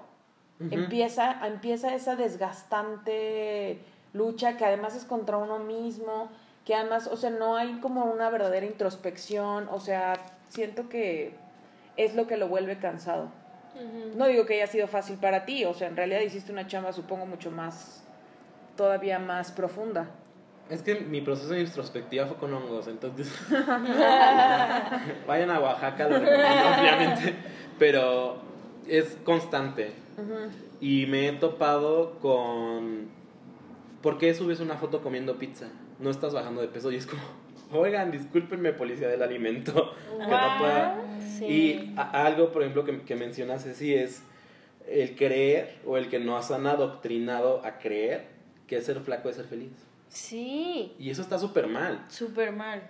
[0.60, 3.80] empieza, empieza esa desgastante
[4.14, 6.30] lucha que además es contra uno mismo,
[6.66, 10.14] que además, o sea, no hay como una verdadera introspección, o sea,
[10.50, 11.36] siento que
[11.98, 13.32] es lo que lo vuelve cansado.
[14.16, 16.94] No digo que haya sido fácil para ti, o sea, en realidad hiciste una chamba,
[16.94, 18.04] supongo, mucho más,
[18.76, 20.10] todavía más profunda.
[20.70, 23.32] Es que mi proceso de introspectiva fue con hongos, entonces.
[25.28, 27.36] Vayan a Oaxaca, lo recomiendo ampliamente.
[27.80, 28.42] Pero
[28.88, 29.94] es constante.
[30.82, 33.08] Y me he topado con.
[34.02, 35.68] ¿Por qué subes una foto comiendo pizza?
[36.00, 37.22] No estás bajando de peso y es como.
[37.72, 39.94] Oigan, discúlpenme, policía del alimento.
[40.18, 41.00] Que no pueda.
[41.38, 41.46] Sí.
[41.46, 44.24] Y algo, por ejemplo, que, que mencionas, sí es
[44.88, 48.26] el creer o el que nos han adoctrinado a creer
[48.68, 49.72] que ser flaco es ser feliz.
[50.10, 50.94] Sí.
[50.98, 52.04] Y eso está súper mal.
[52.10, 52.82] Súper mal.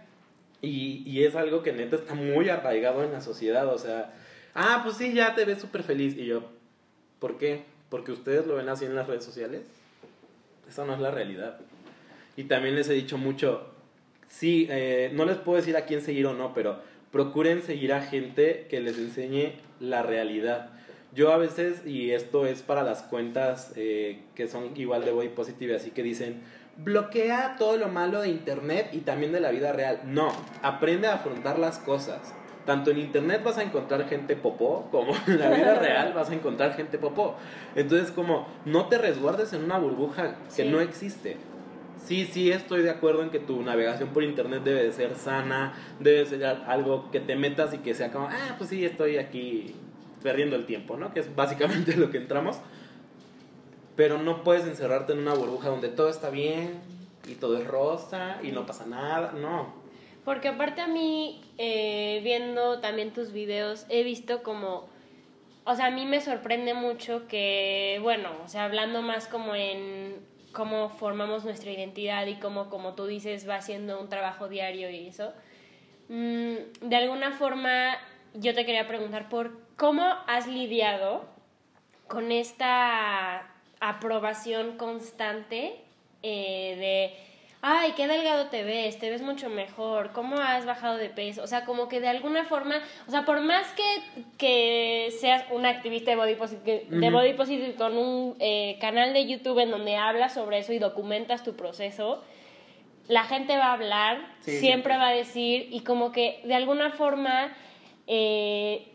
[0.61, 3.67] Y, y es algo que neta está muy arraigado en la sociedad.
[3.67, 4.13] O sea,
[4.53, 6.15] ah, pues sí, ya te ves súper feliz.
[6.15, 6.43] Y yo,
[7.19, 7.65] ¿por qué?
[7.89, 9.63] ¿Porque ustedes lo ven así en las redes sociales?
[10.67, 11.59] Esa no es la realidad.
[12.35, 13.73] Y también les he dicho mucho,
[14.27, 16.79] sí, eh, no les puedo decir a quién seguir o no, pero
[17.11, 20.69] procuren seguir a gente que les enseñe la realidad.
[21.13, 25.29] Yo a veces, y esto es para las cuentas eh, que son igual de body
[25.29, 26.41] positive, así que dicen,
[26.77, 30.01] bloquea todo lo malo de internet y también de la vida real.
[30.05, 32.33] No, aprende a afrontar las cosas.
[32.65, 36.33] Tanto en internet vas a encontrar gente popó, como en la vida real vas a
[36.33, 37.35] encontrar gente popó.
[37.75, 40.69] Entonces, como no te resguardes en una burbuja que Sí.
[40.69, 41.37] no existe.
[42.07, 45.73] Sí, sí, estoy de acuerdo en que tu navegación por internet debe de ser sana,
[45.99, 49.75] debe ser algo que te metas y que sea como, ah, pues sí, estoy aquí
[50.23, 51.13] perdiendo el tiempo, ¿no?
[51.13, 52.61] Que es básicamente lo que entramos.
[53.97, 56.79] Pero no puedes encerrarte en una burbuja donde todo está bien
[57.27, 59.73] y todo es rosa y no pasa nada, no.
[60.23, 64.87] Porque aparte a mí, eh, viendo también tus videos, he visto como,
[65.65, 70.36] o sea, a mí me sorprende mucho que, bueno, o sea, hablando más como en
[70.57, 75.07] cómo formamos nuestra identidad y cómo, como tú dices, va siendo un trabajo diario y
[75.07, 75.31] eso.
[76.09, 77.95] Mm, de alguna forma,
[78.33, 81.29] yo te quería preguntar por cómo has lidiado
[82.07, 85.75] con esta aprobación constante
[86.23, 87.36] eh, de,
[87.69, 91.47] ay, qué delgado te ves, te ves mucho mejor, cómo has bajado de peso, o
[91.47, 92.75] sea, como que de alguna forma,
[93.07, 93.83] o sea, por más que,
[94.37, 99.27] que seas una activista de body positive, de body positive con un eh, canal de
[99.27, 102.23] YouTube en donde hablas sobre eso y documentas tu proceso,
[103.07, 104.59] la gente va a hablar, Sí, siempre
[104.93, 104.97] siempre.
[104.97, 107.53] va a decir y como que de alguna forma
[108.07, 108.87] eh,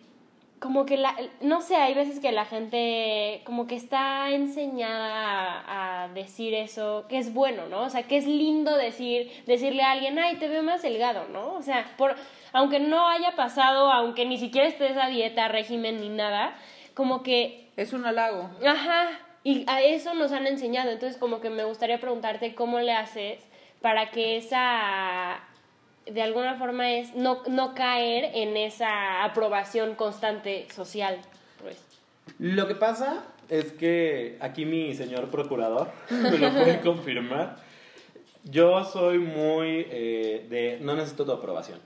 [0.62, 6.05] como que la, no sé, hay veces que la gente como que está enseñada a,
[6.05, 7.83] a decir eso, que es bueno, ¿no?
[7.83, 11.55] O sea, que es lindo decir, decirle a alguien, ay, te veo más delgado, ¿no?
[11.55, 12.14] O sea, por,
[12.53, 16.55] aunque no haya pasado, aunque ni siquiera estés a dieta, régimen ni nada,
[16.94, 18.48] como que Es un halago.
[18.64, 19.09] Ajá,
[19.42, 23.44] y a eso nos han enseñado, entonces como que me gustaría preguntarte cómo le haces
[23.81, 25.40] para que esa,
[26.07, 31.19] de alguna forma es no, no caer en esa aprobación constante social,
[31.61, 31.79] pues.
[32.38, 37.57] Lo que pasa es que aquí mi señor procurador me lo puede confirmar.
[38.45, 41.79] Yo soy muy eh, de no necesito tu aprobación,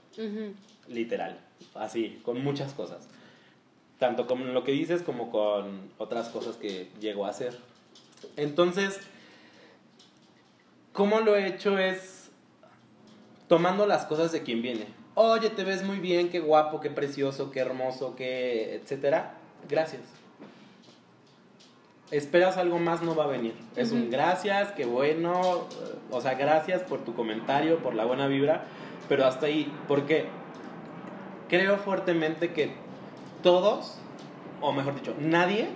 [0.87, 1.39] literal,
[1.75, 3.07] así, con muchas cosas.
[3.99, 7.55] Tanto con lo que dices como con otras cosas que llego a hacer.
[8.37, 8.99] Entonces,
[10.93, 11.77] ¿cómo lo he hecho?
[11.77, 12.16] Es
[13.47, 14.87] tomando las cosas de quien viene.
[15.15, 19.33] Oye, te ves muy bien, qué guapo, qué precioso, qué hermoso, qué etcétera.
[19.69, 20.01] Gracias.
[22.11, 23.53] Esperas algo más, no va a venir.
[23.75, 25.67] Es un gracias, qué bueno.
[25.71, 28.63] eh, O sea, gracias por tu comentario, por la buena vibra.
[29.09, 30.27] Pero hasta ahí, porque
[31.49, 32.71] creo fuertemente que
[33.43, 33.97] todos
[34.61, 35.67] o mejor dicho, nadie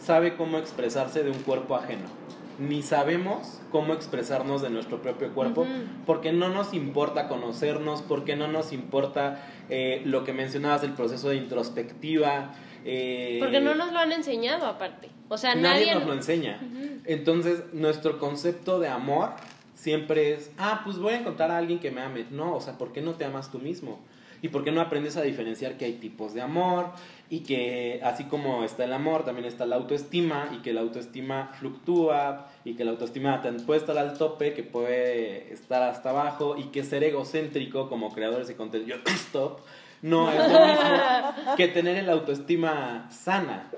[0.00, 2.17] sabe cómo expresarse de un cuerpo ajeno.
[2.58, 5.66] Ni sabemos cómo expresarnos de nuestro propio cuerpo,
[6.06, 11.28] porque no nos importa conocernos, porque no nos importa eh, lo que mencionabas del proceso
[11.28, 12.54] de introspectiva.
[12.84, 15.08] eh, Porque no nos lo han enseñado aparte.
[15.28, 15.94] O sea, nadie, nadie...
[15.94, 16.58] nos lo enseña.
[17.04, 19.30] Entonces, nuestro concepto de amor
[19.74, 22.26] siempre es, ah, pues voy a encontrar a alguien que me ame.
[22.30, 24.00] No, o sea, ¿por qué no te amas tú mismo?
[24.42, 26.90] ¿Y por qué no aprendes a diferenciar que hay tipos de amor?
[27.30, 31.50] Y que así como está el amor, también está la autoestima, y que la autoestima
[31.58, 36.64] fluctúa, y que la autoestima puede estar al tope, que puede estar hasta abajo, y
[36.64, 39.60] que ser egocéntrico como creadores de contenido, stop,
[40.02, 43.70] no es lo mismo que tener el autoestima sana.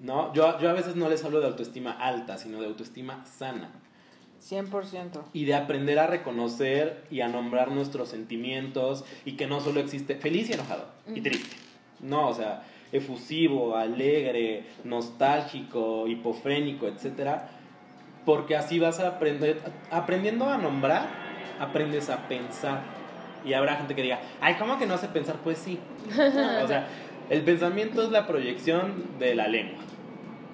[0.00, 0.32] ¿no?
[0.34, 3.70] Yo, yo a veces no les hablo de autoestima alta, sino de autoestima sana.
[4.42, 5.22] 100%.
[5.32, 10.16] Y de aprender a reconocer y a nombrar nuestros sentimientos y que no solo existe
[10.16, 11.56] feliz y enojado y triste.
[12.00, 17.50] No, o sea, efusivo, alegre, nostálgico, hipofrénico, etcétera,
[18.24, 21.08] porque así vas a aprender aprendiendo a nombrar,
[21.60, 22.82] aprendes a pensar.
[23.44, 25.78] Y habrá gente que diga, "Ay, ¿cómo que no sé pensar?" Pues sí.
[26.62, 26.88] o sea,
[27.30, 29.78] el pensamiento es la proyección de la lengua.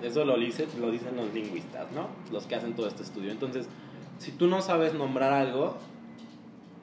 [0.03, 2.09] Eso lo, dice, lo dicen los lingüistas, ¿no?
[2.31, 3.31] Los que hacen todo este estudio.
[3.31, 3.67] Entonces,
[4.19, 5.77] si tú no sabes nombrar algo,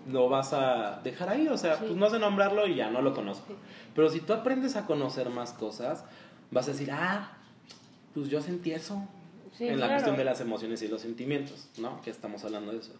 [0.09, 1.47] lo vas a dejar ahí.
[1.47, 3.53] O sea, pues no sé nombrarlo y ya no lo conozco.
[3.95, 6.05] Pero si tú aprendes a conocer más cosas,
[6.51, 7.37] vas a decir, ah,
[8.13, 9.07] pues yo sentí eso.
[9.57, 9.93] Sí, en la claro.
[9.93, 12.01] cuestión de las emociones y los sentimientos, ¿no?
[12.01, 12.93] Que estamos hablando de eso.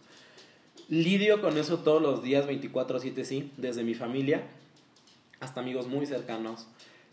[0.88, 4.42] Lidio con eso todos los días, 24/7, sí, desde mi familia
[5.40, 6.66] hasta amigos muy cercanos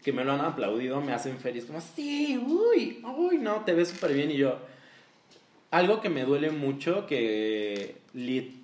[0.07, 3.89] que me lo han aplaudido, me hacen feliz, como, sí, uy, uy, no, te ves
[3.89, 4.31] súper bien.
[4.31, 4.57] Y yo,
[5.69, 8.55] algo que me duele mucho, que Lit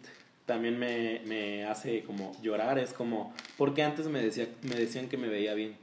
[0.45, 5.17] también me, me hace como llorar, es como, porque antes me, decía, me decían que
[5.17, 5.75] me veía bien,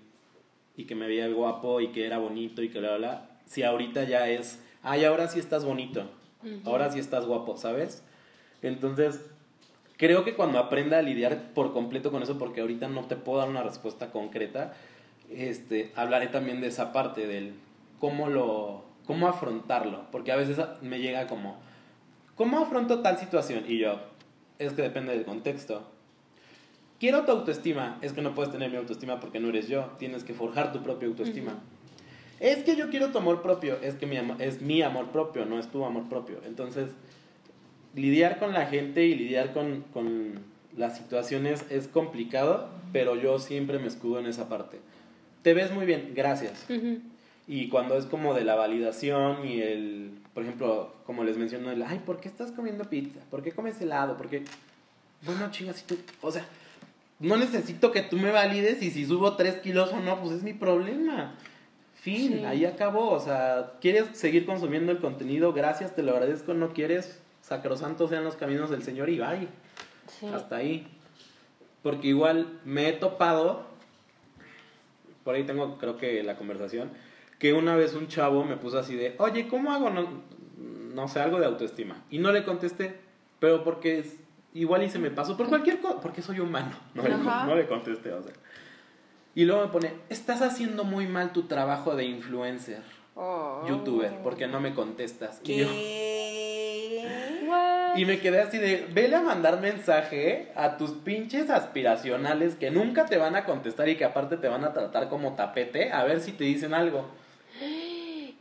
[0.78, 3.30] y que me veía guapo, y que era bonito, y que bla, bla, bla.
[3.44, 6.08] Si ahorita ya es, ay, ahora sí estás bonito,
[6.64, 8.02] ahora sí estás guapo, ¿sabes?
[8.62, 9.20] Entonces,
[9.98, 13.40] creo que cuando aprenda a lidiar por completo con eso, porque ahorita no te puedo
[13.40, 14.72] dar una respuesta concreta,
[15.30, 17.54] este, hablaré también de esa parte del
[17.98, 21.56] cómo lo, cómo afrontarlo, porque a veces me llega como,
[22.36, 23.64] ¿cómo afronto tal situación?
[23.66, 24.00] Y yo,
[24.58, 25.82] es que depende del contexto.
[26.98, 30.22] Quiero tu autoestima, es que no puedes tener mi autoestima porque no eres yo, tienes
[30.22, 31.54] que forjar tu propia autoestima.
[32.40, 35.44] Es que yo quiero tu amor propio, es que mi amor, es mi amor propio,
[35.46, 36.38] no es tu amor propio.
[36.46, 36.90] Entonces,
[37.94, 40.40] lidiar con la gente y lidiar con, con
[40.76, 44.78] las situaciones es complicado, pero yo siempre me escudo en esa parte.
[45.42, 46.66] Te ves muy bien, gracias.
[47.46, 51.82] Y cuando es como de la validación y el, por ejemplo, como les menciono, el,
[51.82, 53.20] ay, ¿por qué estás comiendo pizza?
[53.30, 54.16] ¿Por qué comes helado?
[54.16, 54.44] ¿Por qué?
[55.22, 56.44] Bueno, chingas, si tú, o sea,
[57.18, 60.42] no necesito que tú me valides y si subo tres kilos o no, pues es
[60.42, 61.34] mi problema.
[61.94, 62.44] Fin, Sí.
[62.44, 63.10] ahí acabó.
[63.10, 65.52] O sea, ¿quieres seguir consumiendo el contenido?
[65.52, 66.54] Gracias, te lo agradezco.
[66.54, 69.48] No quieres, sacrosantos sean los caminos del Señor y bye.
[70.18, 70.26] Sí.
[70.26, 70.86] Hasta ahí.
[71.82, 73.66] Porque igual me he topado,
[75.24, 76.90] por ahí tengo creo que la conversación,
[77.38, 79.90] que una vez un chavo me puso así de, oye, ¿cómo hago?
[79.90, 80.06] No,
[80.94, 82.02] no sé, algo de autoestima.
[82.10, 82.96] Y no le contesté,
[83.38, 84.16] pero porque es-
[84.52, 86.72] igual y se me pasó por cualquier cosa, porque soy humano.
[86.94, 87.46] No le, Ajá.
[87.46, 88.32] no le contesté, o sea.
[89.34, 92.82] Y luego me pone, estás haciendo muy mal tu trabajo de influencer,
[93.14, 93.64] Oh.
[93.68, 95.40] youtuber, porque no me contestas.
[95.44, 95.66] Y yo-.
[97.96, 103.06] Y me quedé así de, vele a mandar mensaje a tus pinches aspiracionales que nunca
[103.06, 106.20] te van a contestar y que aparte te van a tratar como tapete, a ver
[106.20, 107.06] si te dicen algo.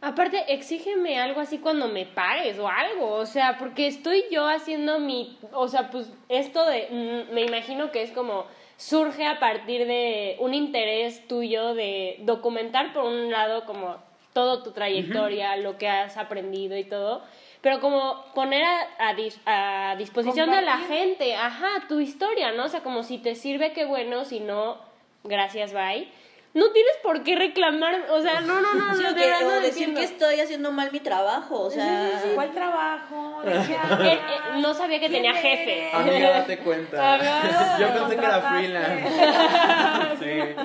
[0.02, 5.00] Aparte, exígeme algo así cuando me pagues o algo, o sea, porque estoy yo haciendo
[5.00, 8.46] mi, o sea, pues esto de, mm, me imagino que es como,
[8.78, 13.98] surge a partir de un interés tuyo de documentar por un lado como
[14.32, 17.22] todo tu trayectoria, lo que has aprendido y todo,
[17.62, 22.66] pero como poner a, a dis- a disposición de la gente, ajá, tu historia, ¿no?
[22.66, 24.78] O sea, como si te sirve, qué bueno, si no,
[25.24, 26.08] gracias, bye.
[26.52, 29.52] No tienes por qué reclamar, o sea, no, no, no, Sí, no, que- verdad o
[29.52, 30.00] no decir entiendo.
[30.00, 32.10] que estoy haciendo mal mi trabajo, o sea...
[32.34, 33.42] ¿Cuál trabajo?
[33.46, 34.20] ¿De qué Eh, eh,
[34.60, 35.44] no sabía que ¿Quién tenía eres?
[35.44, 35.92] jefe.
[35.94, 37.14] Amiga, date cuenta.
[37.16, 37.78] Ajá.
[37.80, 39.10] Yo pensé que era freelance.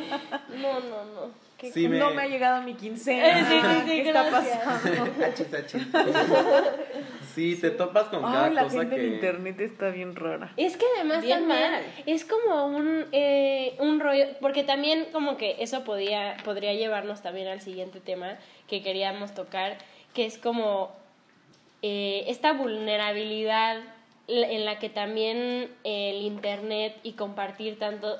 [0.56, 1.43] No, no, no.
[1.64, 1.98] Qué Sí, me...
[1.98, 3.40] No me ha llegado mi quincena.
[3.40, 4.58] Eh, sí, sí, sí, ¿Qué está gracias.
[4.58, 5.24] pasando?
[5.24, 5.86] Achis, achis.
[7.34, 9.06] Sí, te topas con cada Ay, la cosa gente que...
[9.06, 10.52] en internet está bien rara.
[10.56, 11.82] Es que además Bien también mal.
[12.06, 17.48] es como un, eh, un rollo, porque también como que eso podía, podría llevarnos también
[17.48, 18.36] al siguiente tema
[18.68, 19.78] que queríamos tocar,
[20.14, 20.92] que es como
[21.82, 23.78] eh, esta vulnerabilidad
[24.28, 28.16] en la que también el internet y compartir tanto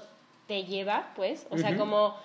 [0.48, 2.16] te lleva, pues, o sea, como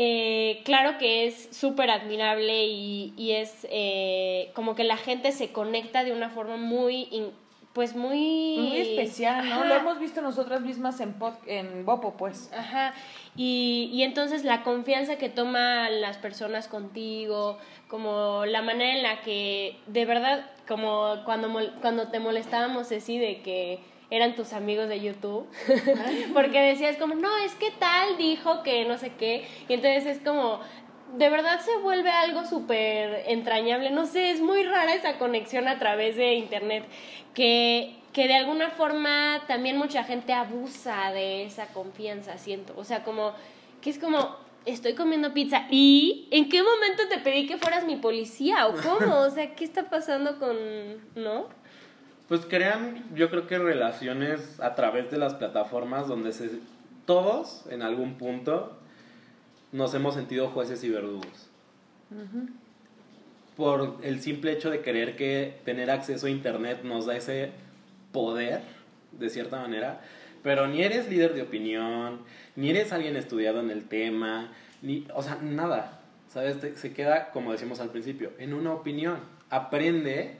[0.00, 5.50] eh, claro que es súper admirable y, y es eh, como que la gente se
[5.50, 7.32] conecta de una forma muy, in-
[7.72, 8.54] pues muy...
[8.58, 9.54] Muy especial, ¿no?
[9.56, 9.64] Ajá.
[9.64, 12.48] Lo hemos visto nosotras mismas en, pod- en Bopo, pues.
[12.56, 12.94] Ajá,
[13.36, 19.20] y, y entonces la confianza que toman las personas contigo, como la manera en la
[19.22, 21.48] que, de verdad, como cuando,
[21.80, 23.80] cuando te molestábamos así de que
[24.10, 25.46] eran tus amigos de YouTube,
[26.34, 30.18] porque decías como, no, es que tal dijo que no sé qué, y entonces es
[30.20, 30.60] como,
[31.16, 35.78] de verdad se vuelve algo súper entrañable, no sé, es muy rara esa conexión a
[35.78, 36.84] través de internet,
[37.34, 43.04] que, que de alguna forma también mucha gente abusa de esa confianza, siento, o sea,
[43.04, 43.32] como,
[43.82, 47.96] que es como, estoy comiendo pizza y ¿en qué momento te pedí que fueras mi
[47.96, 49.20] policía o cómo?
[49.20, 50.56] O sea, ¿qué está pasando con,
[51.14, 51.46] no?
[52.28, 56.50] Pues crean, yo creo que relaciones a través de las plataformas donde se,
[57.06, 58.78] todos en algún punto
[59.72, 61.48] nos hemos sentido jueces y verdugos.
[63.56, 67.50] Por el simple hecho de creer que tener acceso a internet nos da ese
[68.12, 68.60] poder,
[69.12, 70.02] de cierta manera,
[70.42, 72.20] pero ni eres líder de opinión,
[72.56, 74.52] ni eres alguien estudiado en el tema,
[74.82, 76.58] ni, o sea, nada, ¿sabes?
[76.78, 79.18] Se queda, como decimos al principio, en una opinión.
[79.50, 80.36] Aprende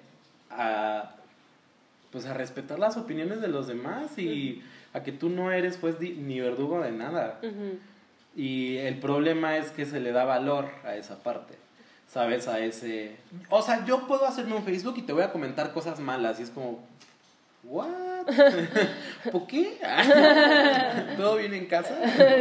[0.50, 1.17] a,
[2.18, 4.62] pues, a respetar las opiniones de los demás y
[4.92, 7.38] a que tú no eres, pues, di- ni verdugo de nada.
[8.36, 11.54] Y el problema es que se le da valor a esa parte.
[12.12, 12.48] ¿Sabes?
[12.48, 13.16] A ese...
[13.50, 16.40] O sea, yo puedo hacerme un Facebook y te voy a comentar cosas malas.
[16.40, 16.78] Y es como...
[17.64, 18.26] ¿What?
[19.32, 19.78] ¿Por qué?
[21.16, 21.94] ¿Todo bien en casa?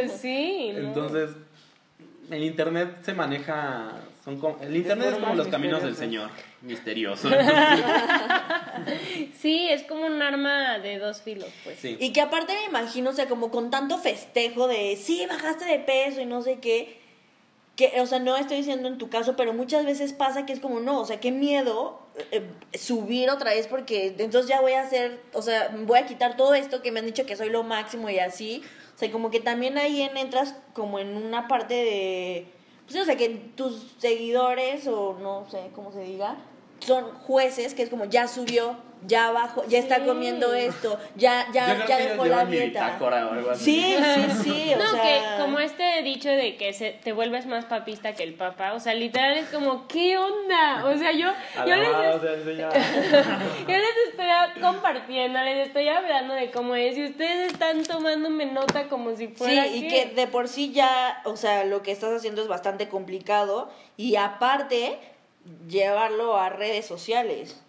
[0.07, 0.79] sí, ¿no?
[0.87, 1.31] Entonces,
[2.29, 3.91] el internet se maneja...
[4.23, 5.95] Son como- el internet es como los caminos del.
[5.95, 6.29] Señor.
[6.61, 7.29] Misterioso.
[9.39, 11.79] Sí, es como un arma de dos filos, pues.
[11.79, 11.97] Sí.
[11.99, 15.79] Y que aparte me imagino, o sea, como con tanto festejo de, sí, bajaste de
[15.79, 16.99] peso y no sé qué,
[17.75, 20.59] que, o sea, no estoy diciendo en tu caso, pero muchas veces pasa que es
[20.59, 21.99] como, no, o sea, qué miedo
[22.31, 26.37] eh, subir otra vez porque entonces ya voy a hacer, o sea, voy a quitar
[26.37, 28.63] todo esto que me han dicho que soy lo máximo y así.
[28.97, 32.47] O sea, como que también ahí en- entras como en una parte de,
[32.87, 36.35] pues, o sea, que tus seguidores o no sé cómo se diga,
[36.79, 38.75] son jueces que es como, ya subió,
[39.05, 40.01] ya bajó, ya está Sí.
[40.05, 42.97] comiendo esto, ya, ya, Yo creo ya dejó la dieta.
[42.99, 43.63] o algo así.
[43.63, 45.03] Sí, sí, sí, o No, sea...
[45.37, 48.79] que como este dicho de que se, te vuelves más papista que el papá, o
[48.79, 50.85] sea, literal es como, ¿qué onda?
[50.85, 51.31] O sea, yo,
[51.67, 51.87] yo, les,
[53.67, 53.75] yo
[54.09, 59.27] estoy compartiendo, les estoy hablando de cómo es y ustedes están tomándome nota como si
[59.27, 60.09] Sí, fuera y ¿qué?
[60.09, 64.15] que de por sí ya, o sea, lo que estás haciendo es bastante complicado y
[64.15, 64.97] aparte
[65.67, 67.61] llevarlo a redes sociales.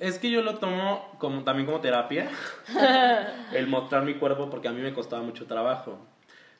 [0.00, 2.28] Es que yo lo tomo como, también como terapia,
[3.52, 5.98] el mostrar mi cuerpo porque a mí me costaba mucho trabajo.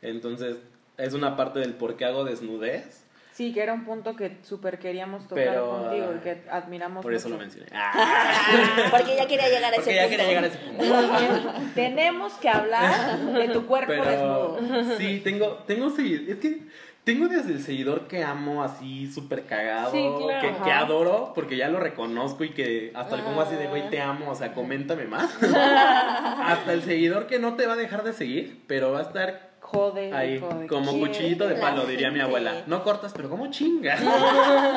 [0.03, 0.57] Entonces,
[0.99, 3.07] es una parte del por qué hago desnudez,
[3.37, 7.03] Sí, que era un punto que súper queríamos tocar Pero, contigo y ah, que admiramos
[7.03, 7.67] por eso lo mencioné.
[8.91, 10.11] Porque ya quería llegar a porque ese ya punto.
[10.17, 11.71] quería llegar a ese punto.
[11.75, 14.97] Tenemos que hablar de tu cuerpo Pero desnudo.
[14.97, 16.29] sí, tengo, tengo seguidores.
[16.31, 16.63] Es que
[17.07, 20.41] tengo desde el seguidor que amo así súper cagado, Sí, claro.
[20.59, 23.89] que, que adoro porque ya lo reconozco y que hasta le pongo así de güey
[23.91, 25.31] te amo, o sea, coméntame más.
[25.41, 29.51] hasta el seguidor que no te va a dejar de seguir, pero va a estar
[29.61, 30.67] Jode, ahí jode.
[30.67, 32.65] como cuchillito de palo, diría mi abuela.
[32.67, 34.01] No cortas, pero como chingas.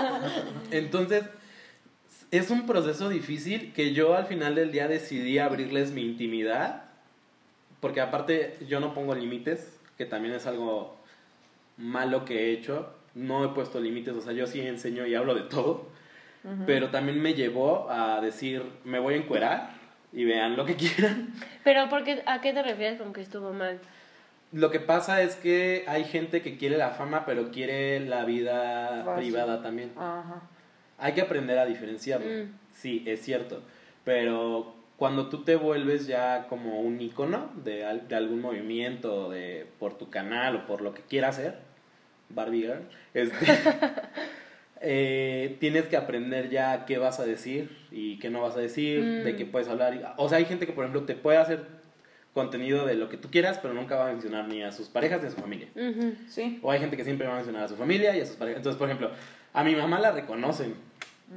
[0.71, 1.23] Entonces,
[2.29, 6.83] es un proceso difícil que yo al final del día decidí abrirles mi intimidad,
[7.79, 10.95] porque aparte yo no pongo límites, que también es algo
[11.79, 12.93] malo que he hecho.
[13.15, 15.87] No he puesto límites, o sea, yo sí enseño y hablo de todo,
[16.67, 19.71] pero también me llevó a decir, me voy a encuerar
[20.13, 21.33] y vean lo que quieran.
[21.63, 23.79] Pero porque, ¿a qué te refieres con que estuvo mal?
[24.51, 29.15] Lo que pasa es que hay gente que quiere la fama, pero quiere la vida
[29.15, 29.91] privada también.
[29.95, 30.41] Ajá.
[30.97, 32.27] Hay que aprender a diferenciarlo.
[32.27, 32.53] Mm.
[32.73, 33.61] Sí, es cierto.
[34.03, 39.97] Pero cuando tú te vuelves ya como un icono de, de algún movimiento, de, por
[39.97, 41.68] tu canal o por lo que quieras hacer,
[42.29, 42.81] Barbie Girl,
[43.13, 43.45] este,
[44.81, 49.01] eh, tienes que aprender ya qué vas a decir y qué no vas a decir,
[49.01, 49.23] Mm.
[49.23, 50.13] de qué puedes hablar.
[50.17, 51.65] O sea, hay gente que, por ejemplo, te puede hacer
[52.33, 55.21] contenido de lo que tú quieras, pero nunca va a mencionar ni a sus parejas
[55.21, 55.67] ni a su familia.
[56.29, 56.59] Sí.
[56.61, 58.57] O hay gente que siempre va a mencionar a su familia y a sus parejas.
[58.59, 59.11] Entonces, por ejemplo,
[59.53, 60.75] a mi mamá la reconocen.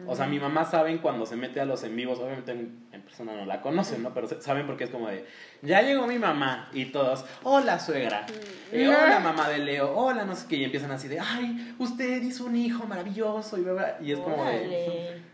[0.06, 3.02] O sea, mi mamá saben cuando se mete a los en vivos, obviamente en, en
[3.02, 4.14] persona no la conocen, ¿no?
[4.14, 5.26] Pero saben porque es como de,
[5.60, 8.24] ya llegó mi mamá y todos, hola suegra,
[8.72, 12.22] eh, hola mamá de Leo, hola no sé qué, y empiezan así de, ay, usted
[12.22, 15.20] hizo un hijo maravilloso y, bla, bla", y es como de...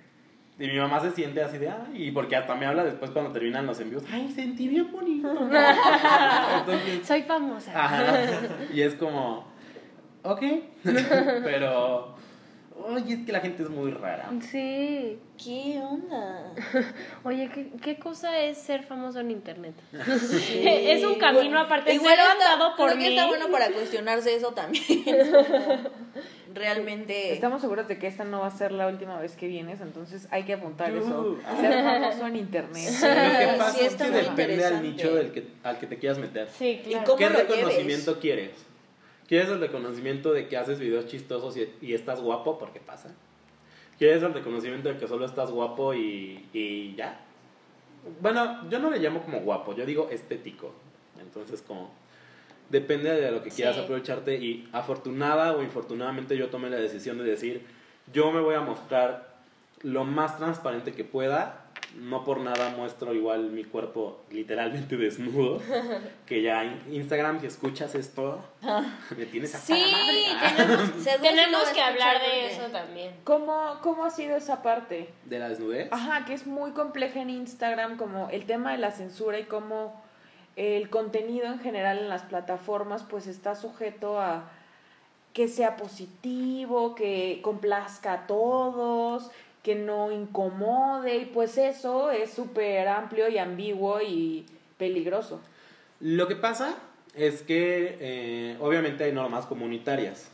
[0.61, 3.31] Y mi mamá se siente así de, ay, y porque hasta me habla después cuando
[3.31, 5.31] terminan los envíos, ay, sentí bien bonito.
[6.59, 7.85] Entonces, Soy famosa.
[7.85, 8.13] Ajá.
[8.75, 9.47] Y es como.
[10.25, 10.43] ok.
[11.45, 12.17] Pero,
[12.89, 14.31] oye, es que la gente es muy rara.
[14.41, 15.19] Sí.
[15.43, 16.53] ¿Qué onda?
[17.25, 19.75] Oye, ¿qué, ¿qué cosa es ser famoso en internet?
[19.93, 21.95] es un camino aparte.
[21.95, 23.15] Igual ser está- andado por creo que mí.
[23.17, 25.05] está bueno para cuestionarse eso también.
[26.53, 27.33] Realmente.
[27.33, 30.27] Estamos seguros de que esta no va a ser la última vez que vienes, entonces
[30.31, 31.39] hay que apuntar eso.
[31.39, 31.61] Uh.
[31.61, 32.89] Ser famoso en internet.
[32.89, 33.07] Sí.
[33.07, 36.19] Lo que pasa sí es que depende al nicho del que, al que te quieras
[36.19, 36.49] meter.
[36.49, 37.05] Sí, claro.
[37.07, 38.51] cómo ¿Qué lo reconocimiento quieres?
[39.29, 42.59] ¿Quieres el reconocimiento de que haces videos chistosos y, y estás guapo?
[42.59, 43.15] Porque pasa.
[43.99, 47.21] ¿Quieres el reconocimiento de que solo estás guapo y, y ya?
[48.21, 50.73] Bueno, yo no le llamo como guapo, yo digo estético.
[51.21, 51.91] Entonces, como
[52.71, 53.83] depende de lo que quieras Sí.
[53.83, 57.67] aprovecharte y afortunada o infortunadamente yo tomé la decisión de decir,
[58.13, 59.37] yo me voy a mostrar
[59.83, 61.68] lo más transparente que pueda.
[61.99, 65.61] No por nada muestro igual mi cuerpo literalmente desnudo.
[66.27, 68.41] Que ya en Instagram, si escuchas esto,
[69.17, 69.83] me tienes hasta Sí,
[70.57, 73.15] tenemos, tenemos a que hablar de eso también.
[73.25, 75.09] ¿Cómo, ¿Cómo ha sido esa parte?
[75.25, 75.89] ¿De la desnudez?
[75.93, 80.01] Ajá, que es muy compleja en Instagram, como el tema de la censura y cómo
[80.57, 84.51] el contenido en general en las plataformas pues está sujeto a
[85.33, 89.31] que sea positivo, que complazca a todos,
[89.69, 94.47] que no incomode y pues eso es súper amplio y ambiguo y
[94.79, 95.43] peligroso.
[96.01, 96.75] Lo que pasa
[97.15, 100.31] es que eh, obviamente hay normas comunitarias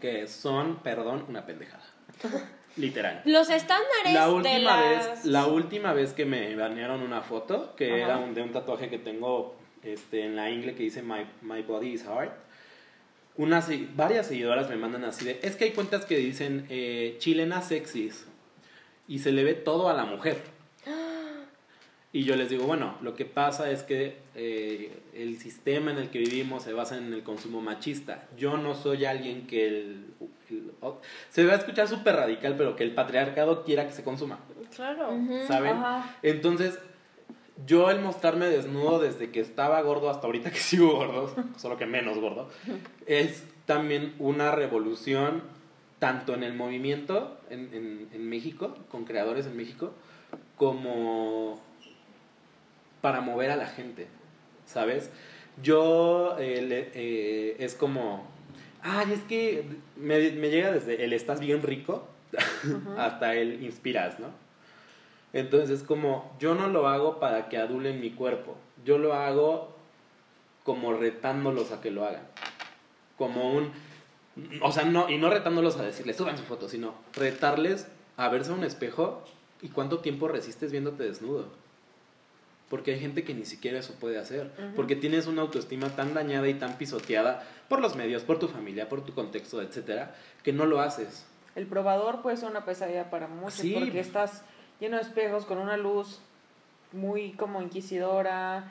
[0.00, 1.82] que son, perdón, una pendejada.
[2.76, 3.22] Literal.
[3.24, 5.08] Los estándares La de última, las...
[5.08, 8.88] vez, la última vez que me banearon una foto, que era un- de un tatuaje
[8.90, 12.30] que tengo este, en la ingle que dice My, my Body is Hard,
[13.38, 17.60] unas, varias seguidoras me mandan así de, es que hay cuentas que dicen eh, chilena
[17.62, 18.25] sexys
[19.08, 20.42] y se le ve todo a la mujer.
[22.12, 26.08] Y yo les digo, bueno, lo que pasa es que eh, el sistema en el
[26.08, 28.26] que vivimos se basa en el consumo machista.
[28.38, 30.06] Yo no soy alguien que el...
[30.48, 30.98] el- o-
[31.28, 34.38] se va a escuchar súper radical, pero que el patriarcado quiera que se consuma,
[34.74, 35.10] Claro.
[35.46, 35.76] ¿saben?
[35.76, 36.16] Ajá.
[36.22, 36.78] Entonces,
[37.66, 41.84] yo el mostrarme desnudo desde que estaba gordo hasta ahorita que sigo gordo, solo que
[41.84, 42.48] menos gordo,
[43.06, 45.42] es también una revolución
[45.98, 49.92] tanto en el movimiento en, en- en México, con creadores en México,
[50.56, 51.60] como
[53.00, 54.06] para mover a la gente,
[54.66, 55.10] ¿sabes?
[55.62, 58.26] Yo eh, le- eh, es como,
[58.82, 59.64] ay, es que
[59.96, 62.06] me, me llega desde el estás bien rico
[62.98, 64.28] hasta el inspiras, ¿no?
[65.32, 69.74] Entonces es como, yo no lo hago para que adulen mi cuerpo, yo lo hago
[70.64, 72.22] como retándolos a que lo hagan.
[73.18, 73.70] Como un,
[74.60, 78.50] o sea, no, y no retándolos a decirles, suban su foto, sino retarles a verse
[78.50, 79.22] a un espejo
[79.62, 81.48] y cuánto tiempo resistes viéndote desnudo.
[82.68, 84.50] Porque hay gente que ni siquiera eso puede hacer.
[84.74, 88.88] Porque tienes una autoestima tan dañada y tan pisoteada por los medios, por tu familia,
[88.88, 91.26] por tu contexto, etcétera, que no lo haces.
[91.54, 93.72] El probador puede ser una pesadilla para muchos Sí.
[93.78, 94.42] porque estás
[94.80, 96.20] lleno de espejos con una luz
[96.92, 98.70] muy como inquisidora.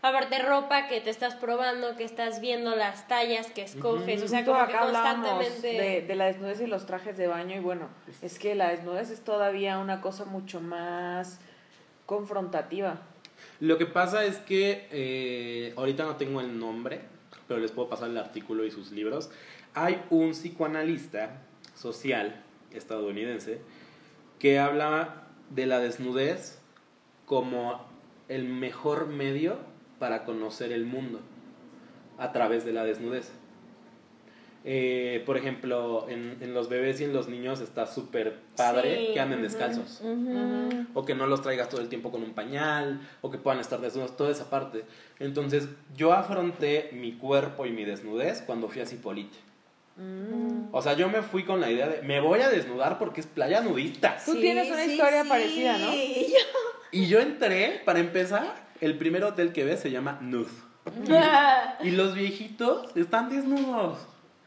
[0.00, 4.44] Aparte ropa que te estás probando, que estás viendo las tallas que escoges, o sea,
[4.44, 5.82] como que acá hablábamos constantemente...
[5.82, 7.88] de, de la desnudez y los trajes de baño y bueno,
[8.22, 11.40] es que la desnudez es todavía una cosa mucho más
[12.06, 13.00] confrontativa.
[13.60, 17.00] Lo que pasa es que eh, ahorita no tengo el nombre,
[17.48, 19.30] pero les puedo pasar el artículo y sus libros.
[19.74, 21.42] Hay un psicoanalista
[21.74, 22.42] social
[22.72, 23.60] estadounidense
[24.38, 26.60] que habla de la desnudez
[27.26, 27.84] como
[28.28, 29.58] el mejor medio
[29.98, 31.20] para conocer el mundo
[32.18, 33.30] a través de la desnudez.
[34.64, 39.12] Eh, por ejemplo, en, en los bebés y en los niños está súper padre Sí,
[39.14, 39.44] que anden ujú.
[39.48, 40.84] descalzos Ujú.
[40.94, 43.80] o que no los traigas todo el tiempo con un pañal, o que puedan estar
[43.80, 44.84] desnudos, toda esa parte.
[45.20, 49.38] Entonces, yo afronté mi cuerpo y mi desnudez cuando fui a Cipolite.
[49.96, 50.68] Mm.
[50.72, 53.26] O sea, yo me fui con la idea de, me voy a desnudar porque es
[53.26, 54.18] playa nudista.
[54.24, 55.92] Tú tienes una historia parecida, ¿no?
[55.94, 56.34] Y
[56.90, 60.48] Y yo entré, para empezar, el primer hotel que ves se llama Nude.
[61.82, 63.98] Y los viejitos están desnudos.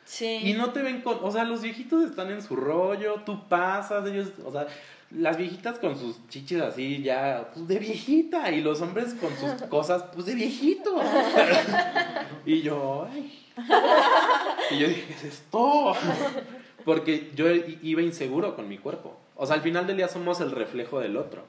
[0.05, 0.39] Sí.
[0.43, 4.05] Y no te ven con, o sea, los viejitos están en su rollo, tú pasas,
[4.07, 4.67] ellos, o sea,
[5.11, 9.61] las viejitas con sus chichis así ya, pues de viejita, y los hombres con sus
[9.69, 11.01] cosas, pues de viejito.
[12.45, 13.37] y yo, ay.
[14.71, 15.93] Y yo dije, ¿qué es esto?
[16.83, 19.17] Porque yo iba inseguro con mi cuerpo.
[19.35, 21.43] O sea, al final del día somos el reflejo del otro.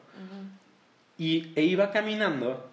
[1.17, 2.72] Y e iba caminando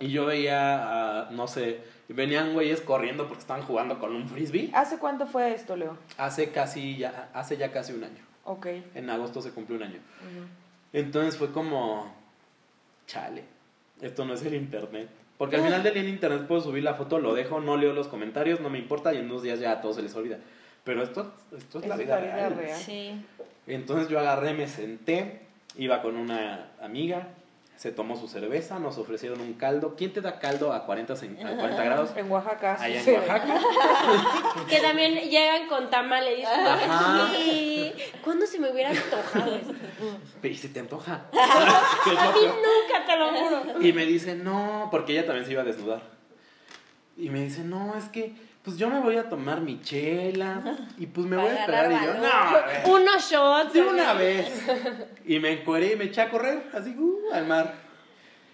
[0.00, 1.78] y yo veía, a, no sé,
[2.08, 4.70] venían güeyes corriendo porque estaban jugando con un frisbee.
[4.74, 5.96] ¿Hace cuánto fue esto, Leo?
[6.18, 8.24] Hace casi ya, hace ya casi un año.
[8.44, 8.66] Ok.
[8.94, 9.98] En agosto se cumplió un año.
[9.98, 10.46] Ujú.
[10.92, 12.12] Entonces fue como,
[13.06, 13.44] chale,
[14.00, 15.08] esto no es el internet.
[15.38, 17.92] Porque al final del día en internet puedo subir la foto, lo dejo, no leo
[17.92, 20.38] los comentarios, no me importa y en dos días ya a todos se les olvida.
[20.84, 22.56] Pero esto, esto es, la Es vida la vida real.
[22.56, 22.78] real.
[22.78, 23.24] Sí.
[23.66, 25.42] Entonces yo agarré, me senté,
[25.76, 27.28] iba con una amiga,
[27.80, 29.94] se tomó su cerveza, nos ofrecieron un caldo.
[29.96, 32.10] ¿Quién te da caldo a 40, cen- a 40 grados?
[32.16, 32.76] En Oaxaca.
[32.78, 33.14] Allá en.
[33.16, 33.58] Oaxaca.
[34.68, 36.46] Que también llegan con tamales.
[36.46, 37.30] Ajá.
[37.34, 37.90] "Sí,
[38.22, 39.72] ¿Cuándo se me hubiera antojado esto?
[40.46, 41.24] Y se te antoja.
[41.32, 43.80] A mí nunca, te lo juro.
[43.82, 46.02] Y me dice, no, porque ella también se iba a desnudar.
[47.16, 50.62] Y me dice, no, es que, pues yo me voy a tomar mi chela
[50.98, 51.90] y pues me voy a esperar.
[51.92, 53.72] Y yo, no, Unos shots.
[53.72, 54.46] de una vez.
[55.24, 57.74] Y me encueré y me eché a correr, así, uh, al mar.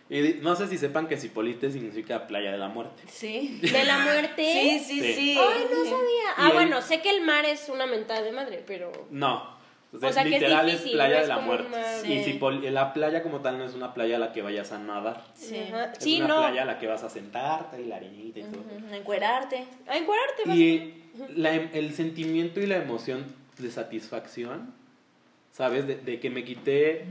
[0.08, 3.02] Y no sé si sepan que Cipolite significa playa de la muerte.
[3.08, 3.58] Sí.
[3.60, 4.44] De la muerte.
[4.44, 5.14] Sí, sí, Sí.
[5.14, 5.38] sí.
[5.38, 6.28] Ay, no sabía.
[6.36, 8.92] Ah, el- bueno, sé que el mar es una mentada de madre, pero.
[9.10, 9.55] No.
[9.92, 11.68] O sea, O sea, que es literal es, difícil, playa no de la muerte.
[11.68, 12.12] una- Sí.
[12.12, 14.78] Y Cipol- la playa como tal no es una playa a la que vayas a
[14.78, 15.22] nadar.
[15.34, 15.56] Sí.
[15.56, 16.40] Es Sí, una no.
[16.40, 18.60] playa a la que vas a sentarte y la arenita y todo.
[18.60, 19.64] Ujú, Encuerarte.
[19.86, 20.94] A encuadrarte, vas Y
[21.36, 23.24] la em- el sentimiento y la emoción
[23.58, 24.74] de satisfacción,
[25.52, 25.86] ¿sabes?
[25.86, 27.06] De, de que me quité...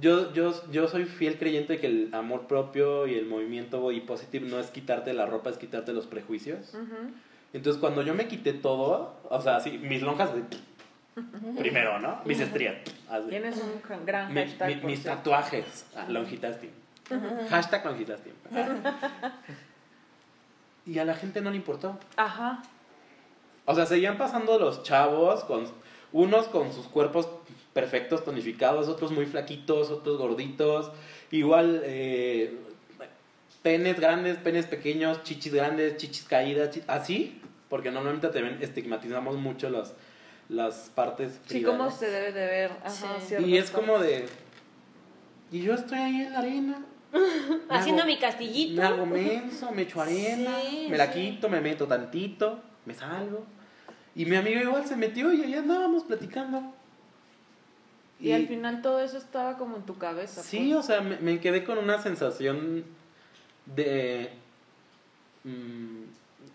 [0.00, 4.00] Yo, yo, yo soy fiel creyente de que el amor propio y el movimiento body
[4.00, 6.72] positive no es quitarte la ropa, es quitarte los prejuicios.
[6.74, 7.10] Ujú.
[7.52, 10.40] Entonces cuando yo me quité todo, o sea, así, mis lonjas, así,
[11.58, 12.20] primero, ¿no?
[12.24, 12.76] Mis estrías.
[13.08, 13.28] así.
[13.28, 14.68] Tienes un gran hashtag.
[14.76, 16.06] mi- mis tatuajes, ah.
[17.50, 18.32] Hashtag longitastim.
[20.84, 21.98] Y a la gente no le importó.
[22.16, 22.62] Ajá.
[23.66, 25.64] O sea, seguían pasando los chavos, con
[26.12, 27.28] unos con sus cuerpos
[27.72, 30.90] perfectos, tonificados, otros muy flaquitos, otros gorditos.
[31.30, 32.58] Igual, eh,
[33.62, 37.40] penes grandes, penes pequeños, chichis grandes, chichis caídas, chi- así.
[37.68, 39.94] Porque normalmente también estigmatizamos mucho las,
[40.52, 41.98] las partes Sí, cómo privadas.
[41.98, 42.70] se debe de ver.
[42.84, 43.34] Ajá, Sí.
[43.44, 44.26] Y es como de...
[45.50, 46.84] Y yo estoy ahí en la arena.
[47.68, 48.80] Haciendo hago- mi castillito.
[48.80, 51.32] Me hago menso, me echo arena, Sí, me la sí.
[51.32, 53.44] quito, me meto tantito, me salgo.
[54.14, 56.74] Y mi amigo igual se metió y ahí andábamos platicando.
[58.20, 60.42] Y, al final todo eso estaba como en tu cabeza.
[60.42, 60.84] Sí, pues.
[60.84, 62.84] o sea, me, me quedé con una sensación
[63.66, 64.30] de...
[65.44, 66.02] mm,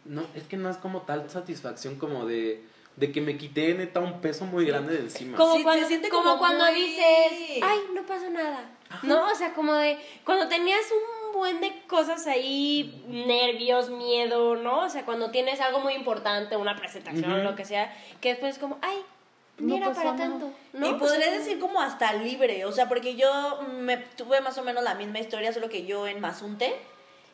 [0.05, 2.63] no, es que no es como tal satisfacción como de,
[2.97, 5.37] de que me quité neta un peso muy grande de encima.
[5.37, 8.69] Como Sí, se cuando, siente como como cuando muy- dices, ay, no pasa nada.
[9.03, 9.31] ¿No?
[9.31, 14.81] O sea, como de cuando tenías un buen de cosas ahí, nervios, miedo, ¿no?
[14.85, 17.43] O sea, cuando tienes algo muy importante, una presentación, Ujú.
[17.43, 18.97] lo que sea, que después es como, ay,
[19.59, 20.29] ni No era pasó para nada.
[20.29, 20.51] tanto.
[20.73, 20.87] ¿no?
[20.87, 24.83] Y sea, decir como hasta libre, o sea, porque yo me tuve más o menos
[24.83, 26.75] la misma historia, solo que yo en Mazunte.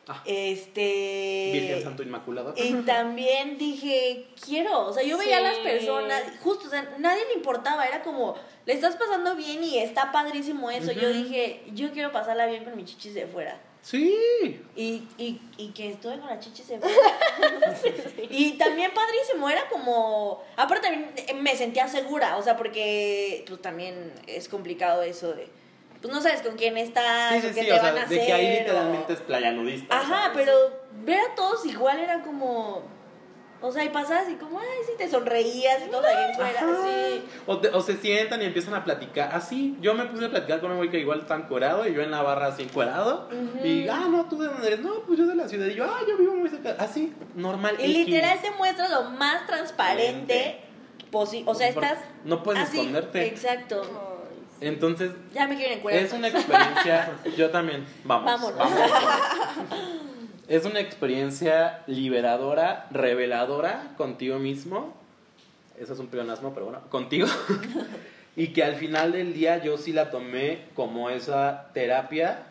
[0.08, 0.22] Ah.
[0.26, 1.50] Este.
[1.52, 2.54] Virgen Santo Inmaculado.
[2.56, 7.24] Y también dije, quiero, o sea, yo veía a las personas, justo, o sea, nadie
[7.26, 8.34] le importaba, era como,
[8.66, 10.92] le estás pasando bien y está padrísimo eso.
[10.92, 13.58] Yo dije, yo quiero pasarla bien con mis chichis de fuera.
[13.80, 14.16] Sí.
[14.76, 16.96] Y, y, y que estuve con las chichis de fuera.
[18.30, 24.12] Y también padrísimo, era como, aparte también me sentía segura, o sea, porque pues también
[24.26, 25.48] es complicado eso de,
[26.04, 28.00] pues no sabes con quién estás, Sí, qué sí, te o van sea, a de
[28.00, 28.26] hacer.
[28.26, 29.96] que ahí o- literalmente es playa nudista.
[29.98, 30.30] Ajá, ¿sabes?
[30.34, 30.52] pero
[31.04, 32.82] ver a todos igual era como.
[33.62, 37.24] O sea, y pasabas y como, ay, sí, te sonreías y todo ahí fuera, así.
[37.46, 39.30] O, te- o se sientan y empiezan a platicar.
[39.34, 42.02] Así, yo me puse a platicar con un güey que igual está encuerado y yo
[42.02, 43.30] en la barra así encuerado.
[43.64, 44.80] Y, ah, no, ¿tú de dónde eres?
[44.80, 45.66] No, pues yo de la ciudad.
[45.68, 46.76] Y yo, ah, yo vivo muy cerca.
[46.78, 47.76] Así, normal.
[47.78, 47.96] Y X.
[48.06, 50.60] literal te muestra lo más transparente
[51.10, 51.50] posible.
[51.50, 51.98] O sea, estás.
[52.26, 53.24] no puedes así, esconderte.
[53.26, 54.10] Exacto.
[54.66, 57.12] Entonces, Ya me quieren es una experiencia.
[57.36, 57.84] yo también.
[58.04, 58.26] Vamos.
[58.26, 58.58] Vámonos.
[58.58, 58.80] vamos.
[60.46, 64.94] Es una experiencia liberadora, reveladora contigo mismo.
[65.80, 67.26] Eso es un pleonasmo, pero bueno, contigo.
[68.36, 72.42] y que al final del día yo sí la tomé como esa terapia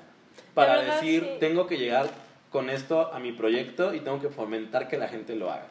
[0.55, 1.38] para verdad, decir, sí.
[1.39, 2.09] tengo que llegar
[2.51, 5.68] con esto a mi proyecto y tengo que fomentar que la gente lo haga.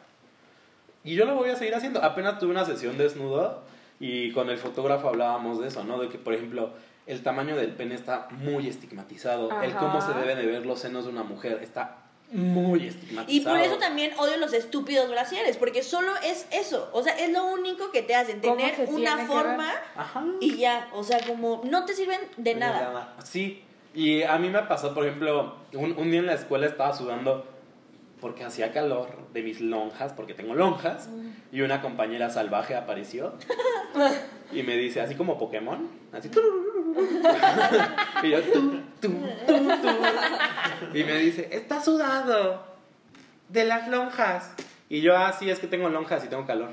[1.03, 2.01] Y yo lo voy a seguir haciendo.
[2.01, 3.63] Apenas tuve una sesión desnudo
[3.99, 5.99] y con el fotógrafo hablábamos de eso, ¿no?
[5.99, 6.71] De que, por ejemplo,
[7.05, 9.49] el tamaño del pene está muy estigmatizado.
[9.61, 9.79] El Ajá.
[9.79, 11.97] cómo se debe de ver los senos de una mujer está
[12.31, 13.55] muy Y estigmatizado.
[13.55, 16.89] por eso también odio los estúpidos glaciares, porque solo es eso.
[16.93, 19.69] O sea, es lo único que te hacen ¿Cómo tener una forma
[20.39, 20.89] y ya.
[20.93, 23.13] O sea, como no te sirven de nada.
[23.23, 23.63] Sí.
[23.93, 27.45] Y a mí me pasó, por ejemplo, un, un día en la escuela estaba sudando
[28.23, 31.09] porque hacía calor de mis lonjas, porque tengo lonjas,
[31.51, 33.33] y una compañera salvaje apareció
[34.53, 36.29] y me dice, así como Pokémon, así...
[38.23, 39.09] y yo, tú, tú,
[39.45, 40.97] tú, tú.
[40.97, 42.63] Y me dice, está sudado
[43.49, 44.51] de las lonjas.
[44.87, 46.69] Y yo, así es que tengo lonjas y tengo calor.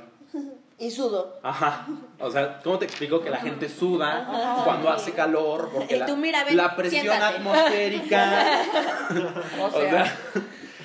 [0.78, 1.40] Y sudo.
[1.42, 1.86] Ajá.
[2.20, 5.68] O sea, ¿cómo te explico que la gente suda cuando hace calor?
[5.74, 7.36] Porque Y la, tú, mira, ven, la presión siéntate.
[7.36, 8.62] atmosférica.
[9.60, 10.16] O sea,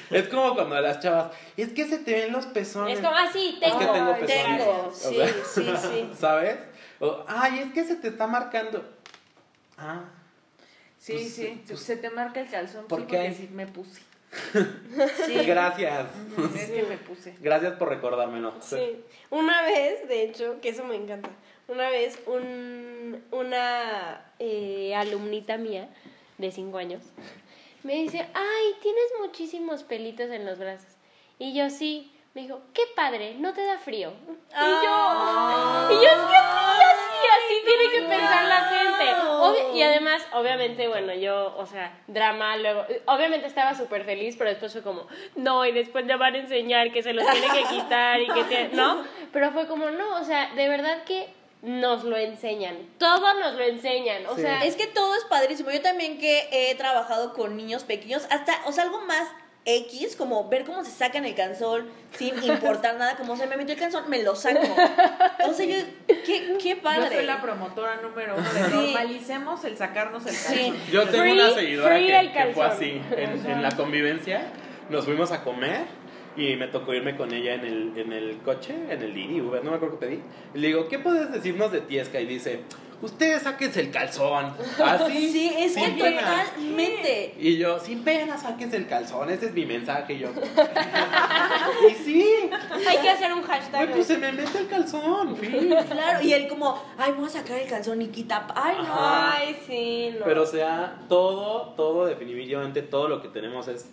[0.11, 2.97] es como cuando las chavas, es que se te ven los pezones.
[2.99, 3.79] Es como, ah, sí, Es tengo.
[3.79, 4.57] que tengo pezones.
[4.57, 6.09] Tengo, O sí, sea, sí, sí.
[6.19, 6.57] ¿Sabes?
[6.99, 8.83] O, ay, es que se te está marcando.
[9.77, 10.03] Ah,
[10.97, 13.17] sí, pues, sí, pues, se te marca el calzón ¿por sí, qué?
[13.17, 14.01] porque sí me puse.
[15.25, 15.33] Sí.
[15.45, 16.07] gracias.
[16.55, 17.35] Es que me puse.
[17.39, 18.53] Gracias por recordármelo.
[18.61, 19.01] Sí.
[19.29, 21.29] Una vez, de hecho, que eso me encanta.
[21.67, 25.89] Una vez, un, una eh, alumnita mía
[26.37, 27.01] de 5 años
[27.85, 30.91] me dice: Ay, tienes muchísimos pelitos en los brazos.
[31.39, 32.11] Y yo, sí.
[32.33, 34.11] Me dijo: Qué padre, no te da frío.
[34.29, 39.75] Y yo, y yo, es que sí, así, así tiene que pensar la gente.
[39.77, 44.73] Y además, obviamente, bueno, yo, o sea, drama, luego, obviamente estaba súper feliz, pero después
[44.73, 48.21] fue como, no, y después le van a enseñar que se los tiene que quitar
[48.21, 49.03] y que, tiene- ¿no?
[49.33, 51.27] Pero fue como, no, o sea, de verdad que
[51.65, 54.41] nos lo enseñan, todo nos lo enseñan, o Sí.
[54.41, 55.71] sea, Es que todo es padrísimo.
[55.71, 59.27] Yo también que he trabajado con niños pequeños, hasta, o sea, algo más
[59.67, 63.73] X, como ver cómo se sacan el calzón sin importar nada, como se me metió
[63.73, 64.59] el calzón, me lo saco.
[65.47, 65.75] O sea, yo,
[66.07, 67.09] qué, qué padre.
[67.09, 68.71] Yo soy la promotora número uno de Sí.
[68.71, 70.55] normalicemos el sacarnos el calzón.
[70.55, 70.73] Sí.
[70.91, 73.01] Yo tengo Free- una seguidora que, que fue así.
[73.17, 74.43] En, en la convivencia
[74.89, 75.81] nos fuimos a comer
[76.35, 79.63] y me tocó irme con ella en el, en el coche, en el Didi, Uber,
[79.63, 80.19] no me acuerdo qué pedí.
[80.53, 82.19] Y le digo, ¿qué puedes decirnos de Tiesca?
[82.19, 82.61] Y dice,
[83.01, 84.53] ustedes sáquense el calzón.
[84.83, 85.31] Así.
[85.31, 86.21] Sí, es que sin pena.
[86.21, 87.35] totalmente.
[87.39, 90.13] Y yo, sin pena, sáquense el calzón, ese es mi mensaje.
[90.15, 90.29] Y yo,
[91.89, 92.25] y sí,
[92.87, 93.91] hay que hacer un hashtag.
[93.91, 95.73] pues se me mete el calzón, fin.
[95.89, 98.45] Claro, y él como, ay, voy a sacar el calzón y quita.
[98.55, 98.83] Ay, no.
[98.83, 99.35] Ajá.
[99.37, 100.25] Ay, sí, no.
[100.25, 103.89] Pero o sea, todo, todo, definitivamente todo lo que tenemos es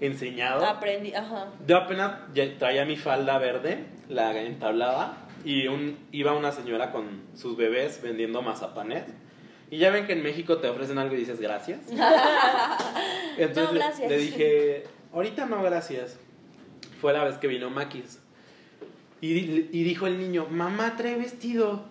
[0.00, 0.64] enseñado.
[0.66, 1.48] Aprendí, ajá.
[1.66, 2.12] Yo apenas
[2.58, 8.42] traía mi falda verde, la entablaba, y un, iba una señora con sus bebés vendiendo
[8.42, 9.04] mazapanes.
[9.70, 11.80] Y ya ven que en México te ofrecen algo y dices gracias.
[13.38, 14.10] Entonces No, le- gracias.
[14.10, 16.18] Le, dije, ahorita no, gracias.
[17.00, 18.20] Fue la vez que vino Maquis.
[19.20, 21.84] Y, y dijo el niño, mamá, trae vestido.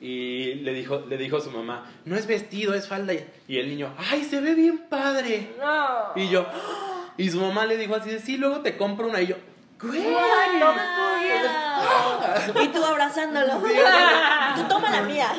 [0.00, 3.12] Y le dijo, le dijo a su mamá, no es vestido, es falda.
[3.48, 5.50] Y el niño, ay, se ve bien padre.
[5.58, 6.20] No.
[6.20, 6.87] Y yo, ¡ah!
[7.18, 9.20] Y su mamá le dijo así, de, sí, luego te compro una.
[9.20, 9.36] Y yo,
[9.82, 12.64] güey, Ay, todo estuvo bien.
[12.64, 13.60] Y tú abrazándolo.
[13.66, 13.74] Sí.
[14.56, 15.32] Tú toma la mía.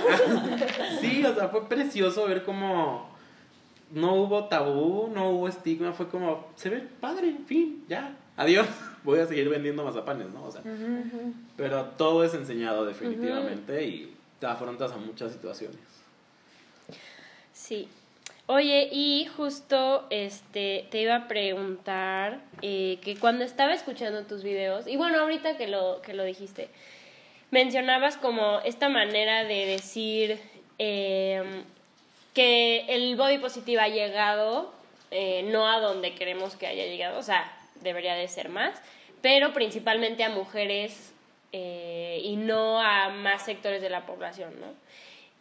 [1.02, 3.10] Sí, o sea, fue precioso ver cómo
[3.92, 8.68] no hubo tabú, no hubo estigma, fue como, se ve padre, en fin, ya, adiós.
[9.04, 10.44] Voy a seguir vendiendo mazapanes, ¿no?
[10.44, 10.62] O sea,
[11.56, 15.80] pero todo es enseñado definitivamente y te afrontas a muchas situaciones.
[17.54, 17.88] Sí.
[18.52, 24.88] Oye, y justo este te iba a preguntar eh, que cuando estaba escuchando tus videos,
[24.88, 26.68] y bueno, ahorita que lo, que lo dijiste,
[27.52, 30.40] mencionabas como esta manera de decir
[30.80, 31.44] eh,
[32.34, 34.74] que el body positive ha llegado,
[35.12, 38.82] eh, no a donde queremos que haya llegado, o sea, debería de ser más,
[39.22, 41.14] pero principalmente a mujeres
[41.52, 44.74] eh, y no a más sectores de la población, ¿no?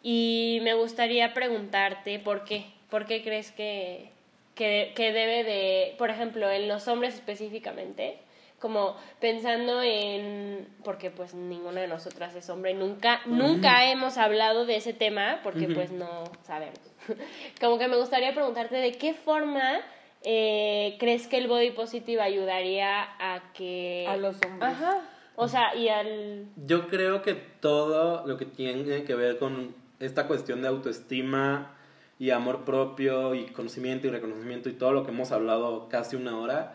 [0.03, 4.11] Y me gustaría preguntarte por qué, por qué crees que,
[4.55, 8.19] que, que debe de, por ejemplo, en los hombres específicamente,
[8.59, 14.77] como pensando en, porque pues ninguna de nosotras es hombre, nunca, nunca hemos hablado de
[14.77, 16.81] ese tema porque pues no sabemos.
[17.61, 19.81] como que me gustaría preguntarte de qué forma
[20.25, 24.07] eh, crees que el body positive ayudaría a que...
[24.09, 24.73] A los hombres.
[24.73, 25.03] Ajá.
[25.37, 26.47] O sea, y al...
[26.67, 31.78] Yo creo que todo lo que tiene que ver con esta cuestión de autoestima
[32.19, 36.37] y amor propio y conocimiento y reconocimiento y todo lo que hemos hablado casi una
[36.39, 36.75] hora,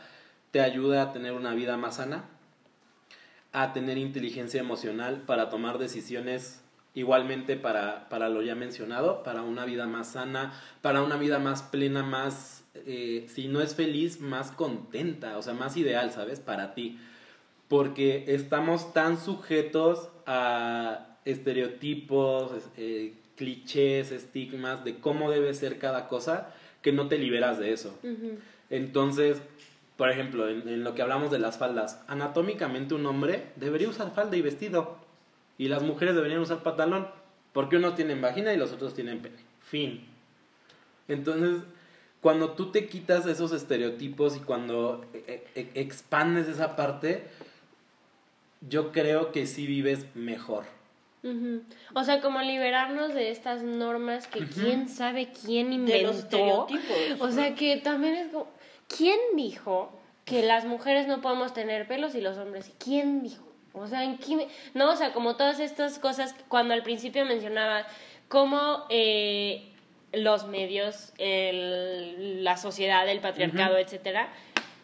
[0.52, 2.26] te ayuda a tener una vida más sana,
[3.52, 6.62] a tener inteligencia emocional para tomar decisiones
[6.96, 11.64] igualmente para, para lo ya mencionado, para una vida más sana, para una vida más
[11.64, 16.40] plena, más, eh, si no es feliz, más contenta, o sea, más ideal, ¿sabes?
[16.40, 17.00] Para ti
[17.74, 26.54] porque estamos tan sujetos a estereotipos, eh, clichés, estigmas de cómo debe ser cada cosa,
[26.82, 27.98] que no te liberas de eso.
[28.70, 29.42] Entonces,
[29.98, 34.14] por ejemplo, en, en lo que hablamos de las faldas, anatómicamente un hombre debería usar
[34.14, 34.98] falda y vestido,
[35.58, 37.08] y las mujeres deberían usar pantalón,
[37.54, 39.38] porque unos tienen vagina y los otros tienen pene.
[39.62, 40.06] Fin.
[41.08, 41.62] Entonces,
[42.22, 47.26] cuando tú te quitas esos estereotipos y cuando eh, eh, expandes esa parte,
[48.68, 50.64] yo creo que sí vives mejor.
[51.24, 51.64] Ujú.
[51.94, 56.08] O sea, como liberarnos de estas normas que quién sabe quién De inventó.
[56.08, 57.22] los estereotipos.
[57.22, 58.48] O sea, que también es como,
[58.96, 62.66] ¿quién dijo que las mujeres no podemos tener pelos y los hombres?
[62.66, 62.74] sí?
[62.78, 63.48] ¿Quién dijo?
[63.74, 67.88] O sea, ¿en qué No, o sea, como todas estas cosas, cuando al principio mencionaba
[68.28, 69.70] cómo eh,
[70.12, 74.28] los medios, el- la sociedad, el patriarcado, etcétera,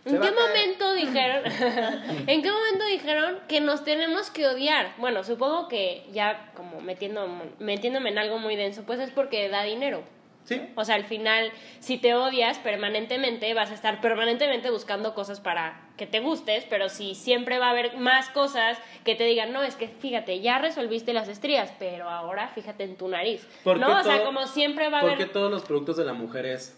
[0.09, 1.43] ¿en qué momento dijeron,
[2.27, 4.93] en qué momento dijeron que nos tenemos que odiar?
[4.97, 7.27] Bueno, supongo que ya como metiendo,
[7.59, 10.03] metiéndome en algo muy denso, pues es porque da dinero.
[10.45, 10.59] Sí.
[10.75, 15.79] O sea, al final, si te odias permanentemente, vas a estar permanentemente buscando cosas para
[15.95, 19.61] que te gustes, pero si siempre va a haber más cosas que te digan, no,
[19.61, 23.47] es que fíjate, ya resolviste las estrías, pero ahora fíjate en tu nariz.
[23.63, 25.33] ¿Por no, o sea, todo- como siempre va a ¿Por qué haber...
[25.33, 26.75] todos los productos de la mujer es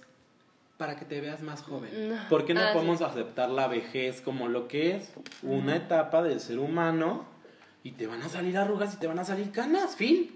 [0.82, 1.92] para que te veas más joven?
[2.10, 2.16] No.
[2.28, 2.74] ¿Por qué no Ah, sí.
[2.74, 5.14] podemos aceptar la vejez como lo que es?
[5.44, 7.24] Una etapa del ser humano
[7.84, 10.32] y te van a salir arrugas y te van a salir canas, fin.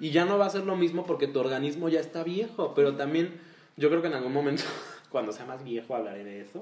[0.00, 2.96] Y ya no va a ser lo mismo porque tu organismo ya está viejo, pero
[2.96, 3.40] también
[3.76, 4.64] yo creo que en algún momento,
[5.10, 6.60] cuando sea más viejo, hablaré de eso.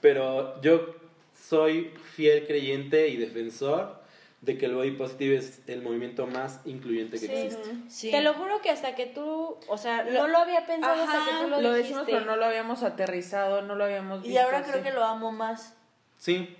[0.00, 0.94] Pero yo
[1.36, 3.97] soy fiel creyente y defensor
[4.40, 7.32] de que el body positive es el movimiento más incluyente que Sí.
[7.32, 7.74] existe.
[7.88, 8.10] Sí.
[8.12, 11.24] Te lo juro que hasta que tú, o sea, Lo- no lo había pensado hasta
[11.24, 11.82] que tú lo, Lo dijiste.
[11.82, 14.32] decimos, pero no lo habíamos aterrizado, no lo habíamos visto.
[14.34, 15.74] Y ahora creo que lo amo más.
[16.16, 16.54] Sí,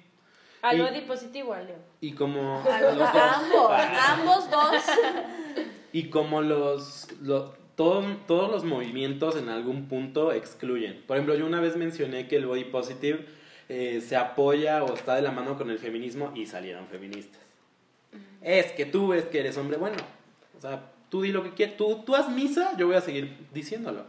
[0.60, 1.76] Al Y- body positivo, al Leo.
[2.00, 3.42] y como A, los a dos.
[3.44, 3.70] ambos,
[4.08, 4.74] ambos dos.
[5.92, 11.02] Y como los, lo- todos, todos los movimientos en algún punto excluyen.
[11.06, 13.24] Por ejemplo, yo una vez mencioné que el body positive
[13.68, 17.40] eh, se apoya o está de la mano con el feminismo y salieron feministas.
[18.42, 19.96] Es que tú ves que eres hombre bueno.
[20.56, 21.76] O sea, tú di lo que quieras.
[21.76, 24.04] Tú, tú haz misa, yo voy a seguir diciéndolo.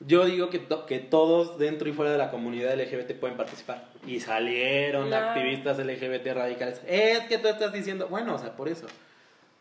[0.00, 3.88] Yo digo que, to- que todos dentro y fuera de la comunidad LGBT pueden participar.
[4.06, 5.16] Y salieron No.
[5.16, 6.80] activistas LGBT radicales.
[6.86, 8.86] Es que tú estás diciendo, bueno, o sea, por eso.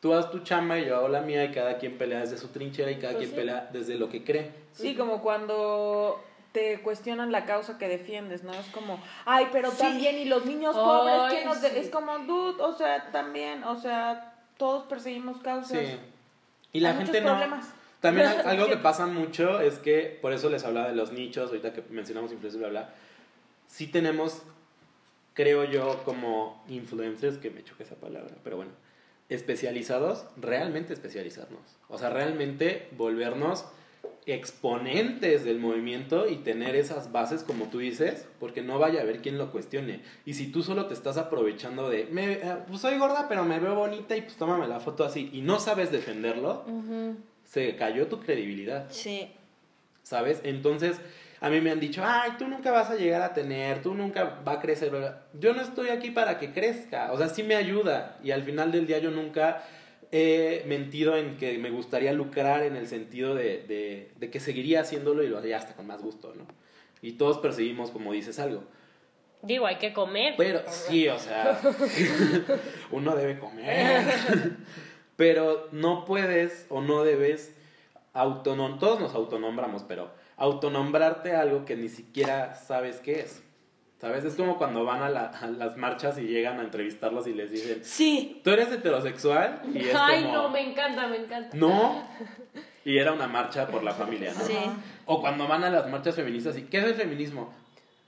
[0.01, 2.49] Tú haz tu chamba y yo hago la mía y cada quien pelea desde su
[2.49, 3.36] trinchera y cada Pues quien sí.
[3.38, 4.51] pelea desde lo que cree.
[4.74, 6.22] Sí, como cuando
[6.54, 8.54] te cuestionan la causa que defiendes, ¿no?
[8.54, 11.64] Es como, ay, pero también, y los niños pobres, que nos sí.
[11.68, 15.80] de-?" Es como, dude, o sea, también, o sea, todos perseguimos causas.
[15.80, 15.99] Sí.
[16.72, 17.30] Y la Hay gente muchos no.
[17.39, 17.74] problemas.
[17.99, 21.49] También al- algo que pasa mucho es que, por eso les hablaba de los nichos,
[21.49, 22.93] ahorita que mencionamos influencers, bla, bla.
[23.68, 24.43] Sí tenemos,
[25.34, 28.72] creo yo, como influencers, que me choca esa palabra, pero bueno,
[29.30, 31.62] especializados, realmente especializarnos.
[31.89, 33.66] O sea, realmente volvernos
[34.26, 39.21] exponentes del movimiento y tener esas bases como tú dices, porque no vaya a haber
[39.21, 40.01] quien lo cuestione.
[40.26, 43.59] Y si tú solo te estás aprovechando de, me, eh, pues soy gorda, pero me
[43.59, 46.63] veo bonita y pues tómame la foto así, y no sabes defenderlo,
[47.43, 49.32] se cayó tu credibilidad, Sí.
[50.03, 50.41] ¿sabes?
[50.43, 50.99] Entonces,
[51.39, 54.39] a mí me han dicho, ay, tú nunca vas a llegar a tener, tú nunca
[54.47, 54.89] va a crecer.
[54.89, 55.21] bla, bla".
[55.39, 58.17] Yo no estoy aquí para que crezca, o sea, sí me ayuda.
[58.24, 59.61] Y al final del día yo nunca
[60.14, 64.82] he mentido en que me gustaría lucrar en el sentido de, de, de que seguiría
[64.82, 66.45] haciéndolo y lo haría hasta con más gusto, ¿no?
[67.01, 68.64] Y todos perseguimos, como dices, algo.
[69.41, 70.36] Digo, hay que comer.
[70.38, 71.59] Pero sí, o sea,
[72.91, 74.05] uno debe comer.
[75.18, 77.53] Pero no puedes o no debes
[78.14, 83.43] autonom todos nos autonombramos, pero autonombrarte algo que ni siquiera sabes qué es.
[84.04, 84.26] ¿Sabes?
[84.26, 87.49] Es como cuando van a, la- a las marchas y llegan a entrevistarlos y les
[87.51, 88.41] dicen, Sí.
[88.43, 89.62] ¿tú eres heterosexual?
[89.74, 91.56] Y es Ay, como, no, me encanta, me encanta.
[91.56, 92.04] no.
[92.84, 94.41] Y era una marcha por la familia, ¿no?
[94.43, 94.58] Sí.
[95.06, 97.54] O cuando van a las marchas feministas y ¿qué es el feminismo?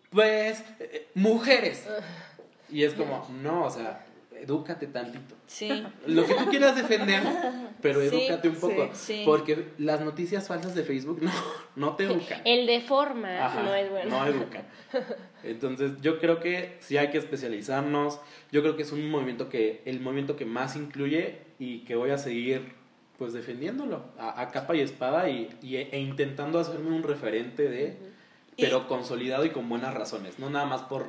[0.10, 1.88] Pues eh, mujeres.
[2.70, 4.05] Y es como, no, o sea,
[4.46, 5.36] edúcate tantito.
[5.48, 5.84] Sí.
[6.08, 7.22] Lo que tú quieras defender,
[7.82, 8.90] pero Sí, edúcate un poco.
[8.94, 9.24] sí, sí.
[9.26, 11.32] Porque las noticias falsas de Facebook no,
[11.76, 12.42] no te educan.
[12.46, 14.10] El de forma Ajá, no es bueno.
[14.12, 14.64] No educan.
[15.44, 18.20] Entonces, yo creo que sí hay que especializarnos.
[18.52, 22.12] Yo creo que es un movimiento que, el movimiento que más incluye y que voy
[22.12, 22.74] a seguir
[23.18, 27.98] pues defendiéndolo a, a capa y espada y, y- e intentando hacerme un referente de,
[28.58, 31.06] pero consolidado y con buenas razones, no nada más por,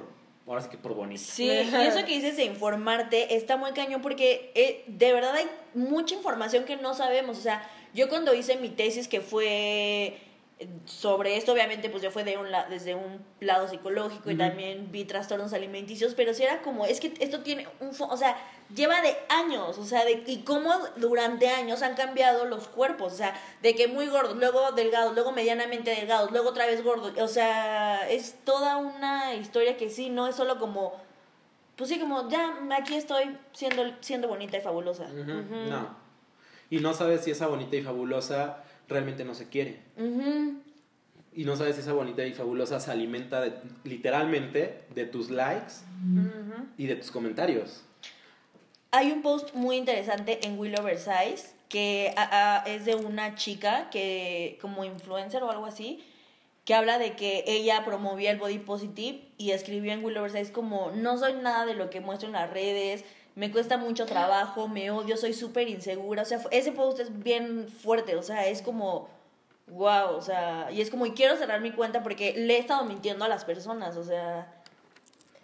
[0.47, 1.23] ahora sí que por bonito.
[1.25, 5.47] Sí, y eso que dices de informarte está muy cañón porque eh, de verdad hay
[5.75, 7.39] mucha información que no sabemos.
[7.39, 10.19] O sea, yo cuando hice mi tesis que fue
[10.87, 14.91] sobre esto, obviamente pues yo fue de un la- desde un lado psicológico y también
[14.91, 18.37] vi trastornos alimenticios, pero sí era como, es que esto tiene un, o sea,
[18.75, 23.17] lleva de años, o sea, de, y cómo durante años han cambiado los cuerpos, o
[23.17, 27.29] sea, de que muy gordos, luego delgados, luego medianamente delgados, luego otra vez gordos, o
[27.29, 30.95] sea, es toda una historia que sí, no es solo como,
[31.77, 35.07] pues sí, como, ya, aquí estoy siendo, siendo bonita y fabulosa.
[35.69, 36.07] No.
[36.71, 39.81] Y no sabes si esa bonita y fabulosa realmente no se quiere.
[41.35, 43.53] Y no sabes si esa bonita y fabulosa se alimenta de-
[43.85, 45.75] literalmente de tus likes
[46.79, 47.83] y de tus comentarios.
[48.91, 53.91] Hay un post muy interesante en Willow Versailles que a- a- es de una chica
[53.91, 56.03] que como influencer o algo así
[56.65, 60.91] que habla de que ella promovía el body positive y escribió en Will Oversize como
[60.93, 63.05] no soy nada de lo que muestro en las redes,
[63.37, 67.69] me cuesta mucho trabajo, me odio, soy súper insegura, o sea, ese post es bien
[67.69, 69.09] fuerte, o sea, es como
[69.69, 72.85] wow, o sea, y es como y quiero cerrar mi cuenta porque le he estado
[72.85, 74.63] mintiendo a las personas, o sea,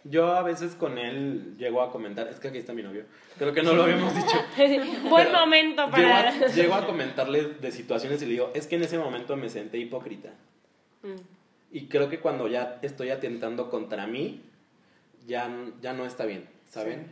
[0.05, 3.05] Yo a veces con él llego a comentar, es que aquí está mi novio,
[3.39, 4.39] creo que no lo habíamos dicho.
[5.11, 6.29] Buen momento Llego para...
[6.29, 9.51] a, llego a comentarle de situaciones y le digo, es que en ese momento me
[9.51, 10.31] senté hipócrita.
[11.03, 11.21] Mm.
[11.73, 14.43] Y creo que cuando ya estoy atentando contra mí,
[15.27, 15.51] ya,
[15.83, 17.11] ya no está bien, ¿saben?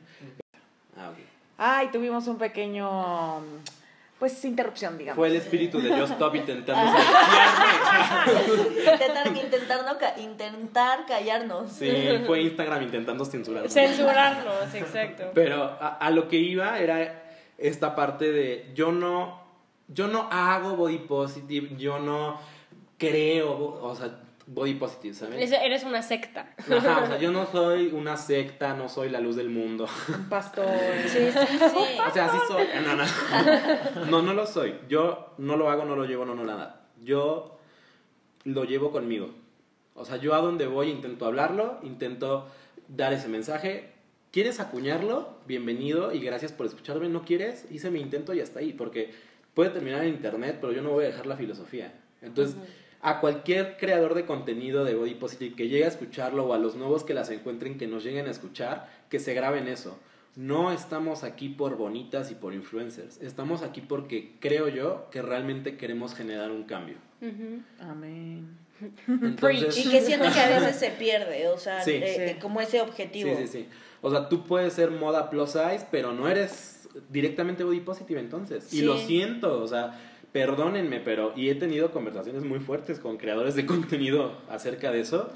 [1.00, 1.16] Ah, ok.
[1.58, 3.40] Ay, tuvimos un pequeño,
[4.18, 5.16] pues, interrupción, digamos.
[5.16, 6.82] Fue el espíritu de Yo Stop intentando
[8.78, 11.70] intentar, intentar, no ca- intentar callarnos.
[11.72, 11.90] Sí,
[12.26, 13.68] fue Instagram intentando censurarme.
[13.68, 15.30] Censurarnos, exacto.
[15.34, 17.24] Pero a, a lo que iba era
[17.58, 19.40] esta parte de yo no,
[19.88, 22.40] yo no hago body positive, yo no
[22.98, 24.18] creo, o sea,
[24.52, 25.38] body positive, ¿saben?
[25.40, 26.54] Es- Eres una secta.
[26.58, 29.86] Ajá, o sea, yo no soy una secta, no soy la luz del mundo.
[30.08, 30.66] Un pastor.
[31.06, 31.98] Sí, sí, sí.
[32.08, 32.64] O sea, sí soy.
[32.84, 34.06] No, no.
[34.10, 34.74] No, no lo soy.
[34.88, 36.82] Yo no lo hago, no lo llevo, no, no nada.
[37.02, 37.58] Yo
[38.44, 39.30] lo llevo conmigo.
[39.94, 42.48] O sea, yo a donde voy intento hablarlo, intento
[42.88, 43.92] dar ese mensaje.
[44.32, 45.38] ¿Quieres acuñarlo?
[45.46, 47.08] Bienvenido y gracias por escucharme.
[47.08, 47.66] ¿No quieres?
[47.70, 48.72] Hice mi intento y hasta ahí.
[48.72, 49.12] Porque
[49.54, 51.92] puede terminar en internet, pero yo no voy a dejar la filosofía.
[52.22, 52.56] Entonces,
[53.02, 56.74] a cualquier creador de contenido de Body Positive que llegue a escucharlo o a los
[56.76, 59.98] nuevos que las encuentren que nos lleguen a escuchar, que se graben eso.
[60.36, 63.20] No estamos aquí por bonitas y por influencers.
[63.20, 66.96] Estamos aquí porque creo yo que realmente queremos generar un cambio.
[67.20, 67.62] Ujú.
[67.80, 68.56] Amén.
[69.08, 71.92] Entonces, Y que siento que a veces se pierde, o sea, Sí.
[71.92, 72.22] eh, Sí.
[72.22, 73.34] eh, como ese sí, objetivo.
[73.36, 73.68] sí, sí.
[74.02, 78.72] O sea, tú puedes ser moda plus size, pero no eres directamente body positive entonces.
[78.72, 78.82] Y Sí.
[78.82, 79.98] lo siento, o sea,
[80.32, 85.30] perdónenme, pero y he tenido conversaciones muy fuertes con creadores de contenido acerca de eso,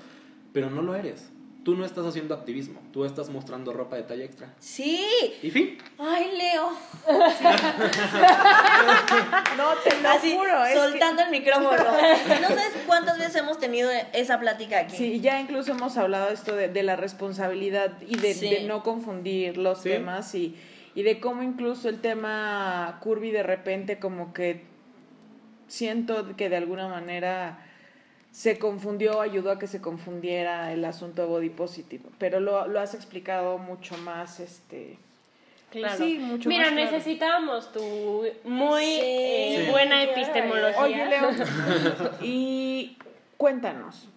[0.52, 1.30] pero no lo eres.
[1.64, 4.54] Tú no estás haciendo activismo, tú estás mostrando ropa de talla extra.
[4.58, 5.02] Sí.
[5.42, 5.78] Y fin.
[5.98, 6.68] Ay, Leo.
[9.56, 10.50] No, te lo Así, juro.
[10.66, 11.70] que- soltando el micrófono.
[12.40, 14.96] No sabes cuántas veces hemos tenido esa plática aquí.
[14.96, 18.48] Sí, ya incluso hemos hablado esto de, de la responsabilidad y de, Sí.
[18.50, 19.88] de no confundir los Sí.
[19.90, 20.54] temas y,
[20.94, 24.64] y de cómo incluso el tema curvy de repente como que
[25.74, 27.58] siento que de alguna manera
[28.30, 32.80] se confundió, ayudó a que se confundiera el asunto de body positive, pero lo, lo
[32.80, 34.98] has explicado mucho más, este...
[35.70, 35.96] Claro.
[35.96, 36.90] Sí, mucho Mira, más claro.
[36.92, 37.80] necesitábamos tu
[38.44, 39.00] muy Sí.
[39.02, 39.70] eh, Sí.
[39.72, 40.80] buena epistemología.
[40.80, 41.30] Oye, Leo,
[42.22, 42.96] y
[43.36, 44.08] cuéntanos,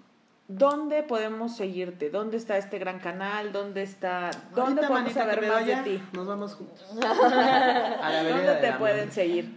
[0.47, 2.11] ¿dónde podemos seguirte?
[2.11, 3.51] ¿Dónde está este gran canal?
[3.51, 4.29] ¿Dónde está?
[4.53, 6.03] ¿Dónde Ahorita, podemos saber más vaya, de ti?
[6.13, 6.85] Nos vamos juntos.
[7.03, 9.49] A la vereda ¿Dónde te pueden seguir?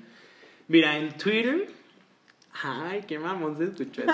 [0.69, 1.69] Mira, en Twitter.
[2.63, 4.13] Ay, qué mamón se escuchó eso.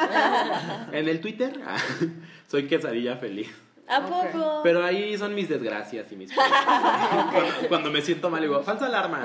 [0.92, 1.60] en el Twitter.
[1.66, 1.76] ah,
[2.46, 3.50] soy quesadilla feliz.
[3.88, 4.60] ¿A poco?
[4.64, 6.32] Pero ahí son mis desgracias y mis.
[6.32, 9.22] cuando, cuando me siento mal, digo, falsa alarma.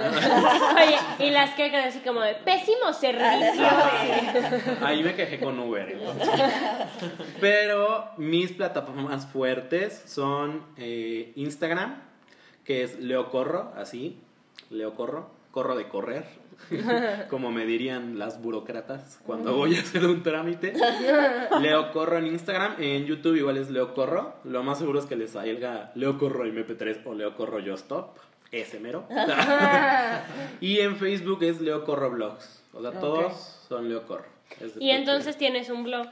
[0.76, 3.67] Oye, y las que quedan así como de pésimo servicio.
[4.82, 5.89] Ahí me quejé con Uber.
[5.89, 6.30] entonces.
[7.39, 11.99] Pero mis plataformas fuertes son eh, Instagram,
[12.63, 14.22] que es Leo Corro, así.
[14.69, 16.40] Leo Corro, corro de correr.
[17.29, 20.73] Como me dirían las burócratas cuando voy a hacer un trámite.
[21.61, 24.35] Leo Corro en Instagram, en YouTube igual es Leo Corro.
[24.43, 28.17] Lo más seguro es que les salga Leo Corro MP3 o Leo Corro Yo Stop.
[28.51, 29.07] Ese mero.
[30.61, 32.63] y en Facebook es Leo Corro Blogs.
[32.73, 34.25] O sea, todos son Leo Corro.
[34.79, 36.07] Y entonces tienes un blog.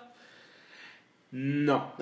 [1.32, 1.94] No.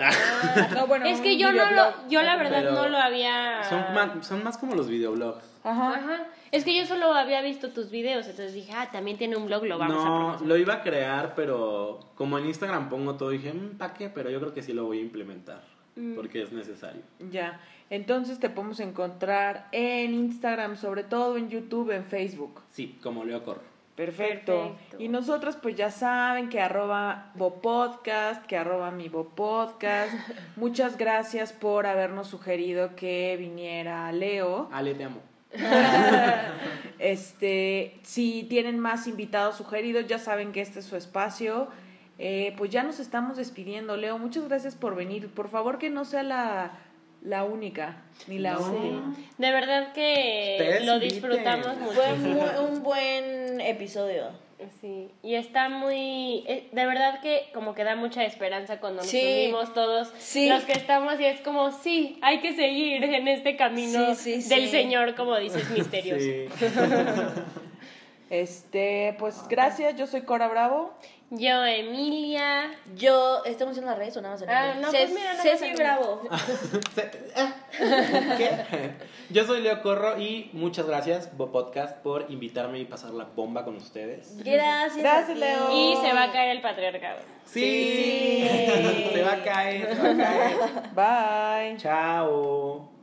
[0.73, 3.63] No, bueno, es que yo no lo, yo la verdad no lo había.
[3.63, 5.43] son, más, son más como los videoblogs.
[5.63, 5.95] Ajá.
[5.95, 6.27] Ajá.
[6.51, 9.65] Es que yo solo había visto tus videos, entonces dije, ah, también tiene un blog,
[9.65, 13.53] lo vamos a no, lo iba a crear, pero como en Instagram pongo todo, dije,
[13.77, 14.09] ¿para qué?
[14.09, 15.61] Pero yo creo que sí lo voy a implementar.
[15.97, 16.15] Mm.
[16.15, 17.01] Porque es necesario.
[17.31, 17.59] Ya.
[17.89, 22.61] Entonces te podemos encontrar en Instagram, sobre todo en YouTube, en Facebook.
[22.69, 23.76] Sí, como Leo Corro.
[23.97, 24.75] Perfecto.
[24.77, 25.03] Perfecto.
[25.03, 30.13] Y nosotros pues ya saben que arroba Bopodcast, que arroba mi Bopodcast.
[30.55, 34.69] Muchas gracias por habernos sugerido que viniera Leo.
[34.71, 35.19] Ale, te amo.
[36.99, 41.67] Este, si tienen más invitados sugeridos, ya saben que este es su espacio.
[42.19, 44.17] Eh, pues ya nos estamos despidiendo, Leo.
[44.17, 45.29] Muchas gracias por venir.
[45.29, 46.71] Por favor que no sea la,
[47.21, 47.97] la única,
[48.27, 48.59] ni la No.
[48.71, 49.15] última.
[49.37, 52.29] De verdad que lo disfrutamos Fue mucho.
[52.29, 54.25] muy- un buen episodio.
[54.81, 59.11] Sí, y está muy, eh, de verdad que como que da mucha esperanza cuando nos
[59.11, 59.21] Sí.
[59.21, 60.49] unimos todos Sí.
[60.49, 64.49] los que estamos y es como, sí, hay que seguir en este camino Sí, sí,
[64.49, 64.69] del sí.
[64.69, 66.21] Señor, como dices, misterioso.
[66.21, 66.47] Sí.
[68.29, 70.93] Este, pues gracias, yo soy Cora Bravo.
[71.29, 72.71] Yo, Emilia.
[72.95, 75.75] Yo, ¿estamos haciendo las redes o nada más el Ah, no, pues mira, más el
[75.75, 76.21] Bravo.
[78.37, 78.51] ¿Qué?
[79.29, 83.65] Yo soy Leo Corro y muchas gracias, Bo Podcast, por invitarme y pasar la bomba
[83.65, 84.37] con ustedes.
[84.37, 84.97] Gracias.
[84.97, 85.37] Gracias.
[85.37, 85.69] Leo.
[85.71, 87.19] Y se va a caer el patriarcado.
[87.43, 89.09] Sí, Sí.
[89.13, 91.71] se va a caer, se va a caer.
[91.73, 91.77] Bye.
[91.77, 92.96] Chao.